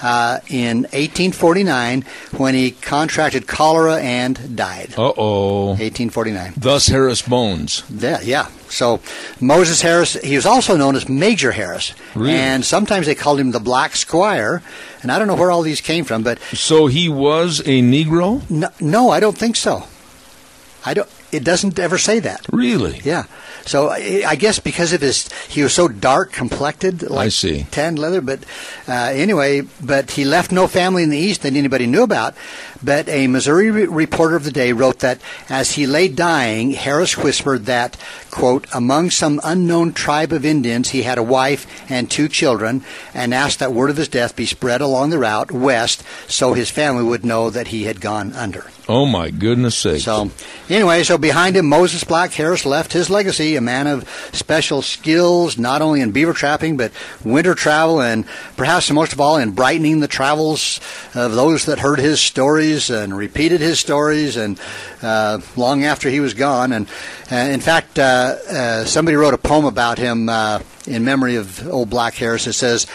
uh, 0.01 0.39
in 0.47 0.83
1849 0.83 2.03
when 2.37 2.53
he 2.53 2.71
contracted 2.71 3.47
cholera 3.47 3.99
and 4.01 4.55
died. 4.55 4.93
Uh 4.97 5.11
oh. 5.17 5.67
1849. 5.69 6.53
Thus 6.57 6.87
Harris 6.87 7.21
Bones. 7.21 7.83
Yeah, 7.89 8.19
yeah. 8.21 8.47
So 8.69 8.99
Moses 9.39 9.81
Harris, 9.81 10.13
he 10.13 10.35
was 10.35 10.45
also 10.45 10.75
known 10.75 10.95
as 10.95 11.07
Major 11.09 11.51
Harris, 11.51 11.93
Really? 12.15 12.33
and 12.33 12.65
sometimes 12.65 13.05
they 13.05 13.15
called 13.15 13.39
him 13.39 13.51
the 13.51 13.59
Black 13.59 13.95
Squire. 13.95 14.61
And 15.01 15.11
I 15.11 15.19
don't 15.19 15.27
know 15.27 15.35
where 15.35 15.51
all 15.51 15.61
these 15.61 15.81
came 15.81 16.05
from, 16.05 16.21
but 16.23 16.39
So 16.53 16.87
he 16.87 17.09
was 17.09 17.59
a 17.61 17.81
Negro? 17.81 18.47
no, 18.49 18.69
no 18.79 19.09
I 19.09 19.19
don't 19.19 19.37
think 19.37 19.55
so. 19.55 19.83
I 20.85 20.93
don't. 20.93 21.09
It 21.31 21.43
doesn't 21.43 21.79
ever 21.79 21.97
say 21.97 22.19
that. 22.19 22.45
Really? 22.51 22.99
Yeah. 23.03 23.23
So 23.65 23.89
I 23.89 24.23
I 24.27 24.35
guess 24.35 24.59
because 24.59 24.93
of 24.93 25.01
his, 25.01 25.29
he 25.47 25.63
was 25.63 25.73
so 25.73 25.87
dark 25.87 26.31
complected, 26.31 27.01
like 27.03 27.27
I 27.27 27.29
see. 27.29 27.65
tanned 27.71 27.97
leather. 27.99 28.21
But 28.21 28.43
uh, 28.87 29.11
anyway, 29.13 29.61
but 29.81 30.11
he 30.11 30.25
left 30.25 30.51
no 30.51 30.67
family 30.67 31.03
in 31.03 31.09
the 31.09 31.17
east 31.17 31.41
that 31.43 31.53
anybody 31.55 31.87
knew 31.87 32.03
about. 32.03 32.35
But 32.83 33.07
a 33.07 33.27
Missouri 33.27 33.71
re- 33.71 33.85
reporter 33.85 34.35
of 34.35 34.43
the 34.43 34.51
day 34.51 34.73
wrote 34.73 34.99
that 34.99 35.21
as 35.49 35.73
he 35.73 35.87
lay 35.87 36.07
dying, 36.07 36.71
Harris 36.71 37.17
whispered 37.17 37.65
that 37.65 37.97
quote 38.29 38.67
among 38.73 39.11
some 39.11 39.39
unknown 39.43 39.93
tribe 39.93 40.33
of 40.33 40.45
Indians 40.45 40.89
he 40.89 41.03
had 41.03 41.17
a 41.17 41.23
wife 41.23 41.67
and 41.89 42.09
two 42.09 42.27
children, 42.27 42.83
and 43.13 43.33
asked 43.33 43.59
that 43.59 43.73
word 43.73 43.89
of 43.89 43.97
his 43.97 44.07
death 44.07 44.35
be 44.35 44.45
spread 44.45 44.81
along 44.81 45.11
the 45.11 45.19
route 45.19 45.51
west, 45.51 46.03
so 46.27 46.53
his 46.53 46.69
family 46.69 47.03
would 47.03 47.23
know 47.23 47.49
that 47.49 47.67
he 47.67 47.83
had 47.83 48.01
gone 48.01 48.33
under. 48.33 48.65
Oh 48.89 49.05
my 49.05 49.29
goodness 49.29 49.75
sake. 49.75 50.01
So, 50.01 50.29
anyway, 50.69 51.03
so 51.03 51.17
behind 51.17 51.55
him, 51.55 51.67
Moses 51.67 52.03
Black 52.03 52.33
Harris 52.33 52.65
left 52.65 52.91
his 52.91 53.09
legacy, 53.09 53.55
a 53.55 53.61
man 53.61 53.87
of 53.87 54.09
special 54.33 54.81
skills, 54.81 55.57
not 55.57 55.81
only 55.81 56.01
in 56.01 56.11
beaver 56.11 56.33
trapping, 56.33 56.75
but 56.75 56.91
winter 57.23 57.55
travel, 57.55 58.01
and 58.01 58.25
perhaps 58.57 58.91
most 58.91 59.13
of 59.13 59.21
all 59.21 59.37
in 59.37 59.51
brightening 59.51 60.01
the 60.01 60.07
travels 60.09 60.81
of 61.15 61.33
those 61.33 61.65
that 61.65 61.79
heard 61.79 61.99
his 61.99 62.19
stories 62.19 62.72
and 62.89 63.15
repeated 63.15 63.61
his 63.61 63.79
stories, 63.79 64.37
and 64.37 64.59
uh, 65.01 65.39
long 65.55 65.83
after 65.83 66.09
he 66.09 66.19
was 66.19 66.33
gone. 66.33 66.71
And 66.71 66.87
uh, 67.31 67.35
in 67.35 67.59
fact, 67.59 67.99
uh, 67.99 68.35
uh, 68.49 68.85
somebody 68.85 69.15
wrote 69.15 69.33
a 69.33 69.37
poem 69.37 69.65
about 69.65 69.97
him 69.97 70.29
uh, 70.29 70.59
in 70.85 71.03
memory 71.05 71.35
of 71.35 71.67
old 71.67 71.89
Black 71.89 72.15
Harris. 72.15 72.47
It 72.47 72.53
says, 72.53 72.87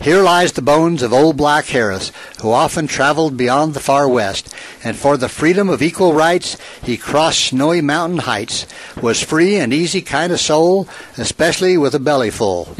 here 0.00 0.22
lies 0.22 0.52
the 0.52 0.62
bones 0.62 1.02
of 1.02 1.12
old 1.12 1.36
Black 1.38 1.64
Harris, 1.66 2.12
who 2.42 2.52
often 2.52 2.86
traveled 2.86 3.36
beyond 3.36 3.72
the 3.72 3.80
far 3.80 4.06
west, 4.06 4.54
and 4.84 4.94
for 4.94 5.16
the 5.16 5.28
freedom 5.28 5.70
of 5.70 5.80
equal 5.80 6.12
rights 6.12 6.58
he 6.82 6.98
crossed 6.98 7.46
snowy 7.46 7.80
mountain 7.80 8.18
heights, 8.18 8.66
was 9.00 9.22
free 9.22 9.56
and 9.56 9.72
easy 9.72 10.02
kind 10.02 10.32
of 10.32 10.40
soul, 10.40 10.86
especially 11.16 11.78
with 11.78 11.94
a 11.94 11.98
belly 11.98 12.30
full. 12.30 12.68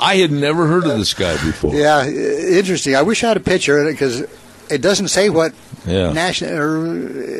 I 0.00 0.16
had 0.16 0.30
never 0.30 0.66
heard 0.66 0.84
of 0.84 0.98
this 0.98 1.14
guy 1.14 1.32
before. 1.32 1.74
yeah, 1.74 2.06
interesting. 2.06 2.94
I 2.94 3.02
wish 3.02 3.24
I 3.24 3.28
had 3.28 3.38
a 3.38 3.40
picture 3.40 3.78
of 3.78 3.86
it 3.86 3.92
because 3.92 4.26
it 4.70 4.80
doesn't 4.82 5.08
say 5.08 5.28
what 5.30 5.52
Yeah. 5.86 6.12
national 6.12 6.52
or 6.58 6.86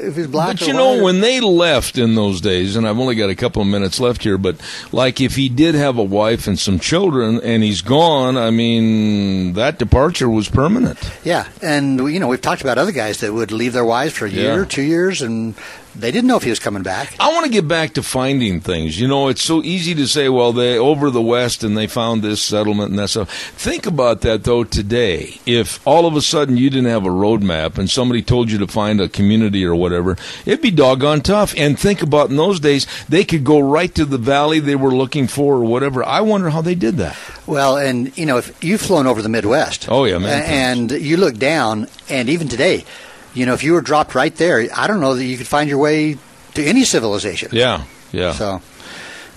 if 0.08 0.16
he's 0.16 0.26
black. 0.28 0.58
But 0.58 0.62
or 0.62 0.64
you 0.66 0.72
know, 0.72 1.02
when 1.02 1.20
they 1.20 1.40
left 1.40 1.98
in 1.98 2.14
those 2.14 2.40
days, 2.40 2.76
and 2.76 2.86
I've 2.86 2.98
only 2.98 3.14
got 3.16 3.30
a 3.30 3.34
couple 3.34 3.60
of 3.62 3.68
minutes 3.68 3.98
left 3.98 4.22
here, 4.22 4.38
but 4.38 4.56
like 4.92 5.20
if 5.20 5.34
he 5.36 5.48
did 5.48 5.74
have 5.74 5.98
a 5.98 6.02
wife 6.04 6.46
and 6.46 6.58
some 6.58 6.78
children 6.78 7.40
and 7.42 7.62
he's 7.62 7.82
gone, 7.82 8.36
I 8.36 8.50
mean, 8.50 9.54
that 9.54 9.78
departure 9.78 10.28
was 10.28 10.48
permanent. 10.48 10.98
yeah, 11.24 11.46
and 11.62 11.98
you 12.12 12.20
know 12.20 12.28
we've 12.28 12.40
talked 12.40 12.62
about 12.62 12.78
other 12.78 12.92
guys 12.92 13.18
that 13.20 13.32
would 13.32 13.50
leave 13.52 13.72
their 13.72 13.84
wives 13.84 14.14
for 14.14 14.26
a 14.26 14.30
year, 14.30 14.58
Yeah. 14.60 14.64
two 14.64 14.82
years, 14.82 15.22
and 15.22 15.54
they 16.00 16.10
didn't 16.10 16.26
know 16.28 16.36
if 16.36 16.42
he 16.42 16.50
was 16.50 16.58
coming 16.58 16.82
back. 16.82 17.14
I 17.18 17.32
want 17.32 17.46
to 17.46 17.50
get 17.52 17.66
back 17.66 17.94
to 17.94 18.02
finding 18.02 18.60
things. 18.60 19.00
You 19.00 19.08
know, 19.08 19.28
it's 19.28 19.42
so 19.42 19.62
easy 19.62 19.94
to 19.94 20.06
say, 20.06 20.28
well, 20.28 20.52
they 20.52 20.78
over 20.78 21.10
the 21.10 21.22
west 21.22 21.64
and 21.64 21.76
they 21.76 21.86
found 21.86 22.22
this 22.22 22.42
settlement 22.42 22.90
and 22.90 22.98
that 22.98 23.08
stuff. 23.08 23.30
Think 23.30 23.86
about 23.86 24.20
that 24.22 24.44
though 24.44 24.64
today. 24.64 25.40
If 25.46 25.84
all 25.86 26.06
of 26.06 26.14
a 26.16 26.20
sudden 26.22 26.56
you 26.56 26.70
didn't 26.70 26.90
have 26.90 27.06
a 27.06 27.10
road 27.10 27.42
map 27.42 27.78
and 27.78 27.90
somebody 27.90 28.22
told 28.22 28.50
you 28.50 28.58
to 28.58 28.66
find 28.66 29.00
a 29.00 29.08
community 29.08 29.64
or 29.64 29.74
whatever, 29.74 30.16
it'd 30.44 30.62
be 30.62 30.70
doggone 30.70 31.20
tough. 31.22 31.54
And 31.56 31.78
think 31.78 32.02
about 32.02 32.30
in 32.30 32.36
those 32.36 32.60
days, 32.60 32.86
they 33.08 33.24
could 33.24 33.44
go 33.44 33.58
right 33.58 33.94
to 33.94 34.04
the 34.04 34.18
valley 34.18 34.60
they 34.60 34.76
were 34.76 34.94
looking 34.94 35.26
for 35.26 35.56
or 35.56 35.64
whatever. 35.64 36.04
I 36.04 36.20
wonder 36.20 36.50
how 36.50 36.60
they 36.62 36.74
did 36.74 36.96
that. 36.96 37.16
Well, 37.46 37.76
and 37.76 38.16
you 38.18 38.26
know, 38.26 38.38
if 38.38 38.62
you've 38.62 38.80
flown 38.80 39.06
over 39.06 39.22
the 39.22 39.28
Midwest, 39.28 39.86
Oh, 39.88 40.04
yeah, 40.04 40.18
man, 40.18 40.42
and 40.44 40.90
you 40.90 41.16
look 41.16 41.36
down, 41.38 41.88
and 42.08 42.28
even 42.28 42.48
today, 42.48 42.84
you 43.36 43.46
know, 43.46 43.54
if 43.54 43.62
you 43.62 43.74
were 43.74 43.82
dropped 43.82 44.14
right 44.14 44.34
there, 44.34 44.66
I 44.74 44.86
don't 44.86 45.00
know 45.00 45.14
that 45.14 45.24
you 45.24 45.36
could 45.36 45.46
find 45.46 45.68
your 45.68 45.78
way 45.78 46.16
to 46.54 46.64
any 46.64 46.84
civilization. 46.84 47.50
Yeah, 47.52 47.84
yeah. 48.10 48.32
So, 48.32 48.62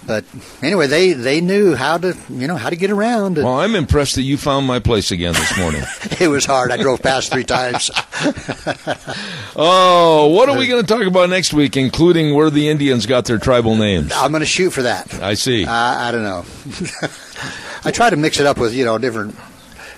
but 0.07 0.23
anyway, 0.63 0.88
they 0.88 1.12
they 1.13 1.41
knew 1.41 1.75
how 1.75 1.97
to 1.97 2.15
you 2.29 2.47
know 2.47 2.55
how 2.55 2.69
to 2.69 2.77
get 2.77 2.91
around. 2.91 3.38
and 3.38 3.45
well, 3.45 3.59
I'm 3.59 3.75
impressed 3.75 4.15
that 4.15 4.21
you 4.21 4.38
found 4.38 4.65
my 4.65 4.79
place 4.79 5.12
again 5.12 5.33
this 5.33 5.57
morning. 5.57 5.83
It 6.19 6.27
was 6.27 6.45
hard. 6.45 6.69
I 6.71 6.75
drove 6.75 7.01
past 7.01 7.31
three 7.31 7.45
times. 7.45 7.89
oh, 9.55 10.27
what 10.35 10.49
are 10.49 10.57
we 10.57 10.67
going 10.67 10.81
to 10.81 10.88
talk 10.88 11.07
about 11.07 11.29
next 11.29 11.53
week, 11.53 11.77
including 11.77 12.35
where 12.35 12.49
the 12.49 12.67
Indians 12.67 13.05
got 13.05 13.23
their 13.23 13.38
tribal 13.38 13.77
names? 13.77 14.12
I'm 14.13 14.31
going 14.31 14.41
to 14.41 14.45
shoot 14.45 14.71
for 14.71 14.81
that. 14.81 15.13
I 15.21 15.35
see. 15.35 15.63
Uh, 15.63 15.71
I 15.71 16.12
don't 16.12 16.23
know. 16.23 16.43
I 17.85 17.91
try 17.91 18.09
to 18.09 18.17
mix 18.17 18.41
it 18.41 18.45
up 18.45 18.57
with 18.57 18.73
you 18.73 18.83
know 18.83 18.97
different. 18.97 19.35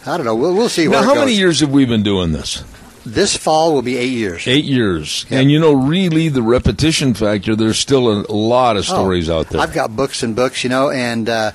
I 0.05 0.17
don't 0.17 0.27
know. 0.27 0.35
We'll 0.35 0.53
we'll 0.53 0.69
see. 0.69 0.87
Now, 0.87 1.01
how 1.01 1.15
many 1.15 1.33
years 1.33 1.59
have 1.61 1.71
we 1.71 1.85
been 1.85 2.03
doing 2.03 2.31
this? 2.31 2.63
This 3.05 3.35
fall 3.35 3.73
will 3.73 3.81
be 3.81 3.97
eight 3.97 4.11
years. 4.11 4.47
Eight 4.47 4.65
years. 4.65 5.25
Yep. 5.29 5.41
And 5.41 5.51
you 5.51 5.59
know, 5.59 5.73
really, 5.73 6.29
the 6.29 6.43
repetition 6.43 7.13
factor, 7.13 7.55
there's 7.55 7.79
still 7.79 8.11
a, 8.11 8.25
lot 8.31 8.77
of 8.77 8.81
oh, 8.89 8.93
stories 8.93 9.29
oh, 9.29 9.39
out 9.39 9.49
there. 9.49 9.61
I've 9.61 9.73
got 9.73 9.95
books 9.95 10.23
and 10.23 10.35
books, 10.35 10.63
you 10.63 10.69
know, 10.69 10.89
and 10.89 11.27
uh, 11.27 11.51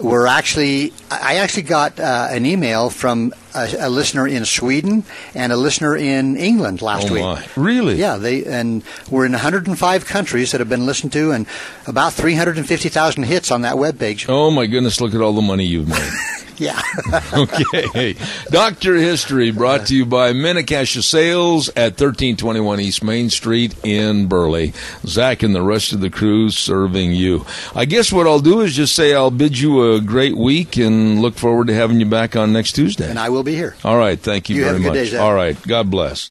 we're 0.00 0.26
actually, 0.26 0.92
I 1.10 1.36
actually 1.36 1.62
got 1.62 1.98
uh, 2.00 2.28
an 2.30 2.46
email 2.46 2.90
from 2.90 3.32
a, 3.54 3.68
a, 3.80 3.90
listener 3.90 4.26
in 4.26 4.44
Sweden 4.44 5.04
and 5.34 5.52
a 5.52 5.56
listener 5.56 5.96
in 5.96 6.36
England 6.36 6.82
last 6.82 7.10
oh 7.10 7.14
week. 7.14 7.22
My. 7.22 7.46
Really? 7.56 7.96
Yeah, 7.96 8.16
they 8.16 8.44
and 8.44 8.82
we're 9.10 9.26
in 9.26 9.32
105 9.32 10.06
countries 10.06 10.52
that 10.52 10.60
have 10.60 10.68
been 10.68 10.86
listened 10.86 11.12
to, 11.12 11.32
and 11.32 11.46
about 11.86 12.12
350,000 12.12 13.22
hits 13.24 13.50
on 13.50 13.62
that 13.62 13.78
web 13.78 13.98
page. 13.98 14.26
Oh 14.28 14.50
my 14.50 14.66
goodness! 14.66 15.00
Look 15.00 15.14
at 15.14 15.20
all 15.20 15.32
the 15.32 15.42
money 15.42 15.64
you've 15.64 15.88
made. 15.88 16.10
Yeah. 16.58 16.80
okay. 17.32 18.16
Doctor 18.50 18.96
History 18.96 19.50
brought 19.50 19.86
to 19.86 19.96
you 19.96 20.04
by 20.06 20.32
Mini-Cassia 20.32 21.02
Sales 21.02 21.68
at 21.70 21.92
1321 21.92 22.80
East 22.80 23.02
Main 23.02 23.30
Street 23.30 23.74
in 23.84 24.26
Burley. 24.26 24.72
Zach 25.06 25.42
and 25.42 25.54
the 25.54 25.62
rest 25.62 25.92
of 25.92 26.00
the 26.00 26.10
crew 26.10 26.50
serving 26.50 27.12
you. 27.12 27.46
I 27.74 27.84
guess 27.84 28.12
what 28.12 28.26
I'll 28.26 28.40
do 28.40 28.60
is 28.60 28.74
just 28.74 28.94
say 28.94 29.14
I'll 29.14 29.30
bid 29.30 29.58
you 29.58 29.94
a 29.94 30.00
great 30.00 30.36
week 30.36 30.76
and 30.76 31.20
look 31.20 31.34
forward 31.34 31.68
to 31.68 31.74
having 31.74 32.00
you 32.00 32.06
back 32.06 32.36
on 32.36 32.52
next 32.52 32.72
Tuesday. 32.72 33.08
And 33.08 33.18
I 33.18 33.28
will 33.28 33.42
be 33.42 33.54
here. 33.54 33.76
All 33.84 33.98
right. 33.98 34.18
Thank 34.18 34.48
you, 34.48 34.56
you 34.56 34.64
very 34.64 34.78
much. 34.78 35.10
Day, 35.10 35.16
All 35.16 35.34
right. 35.34 35.60
God 35.66 35.90
bless. 35.90 36.30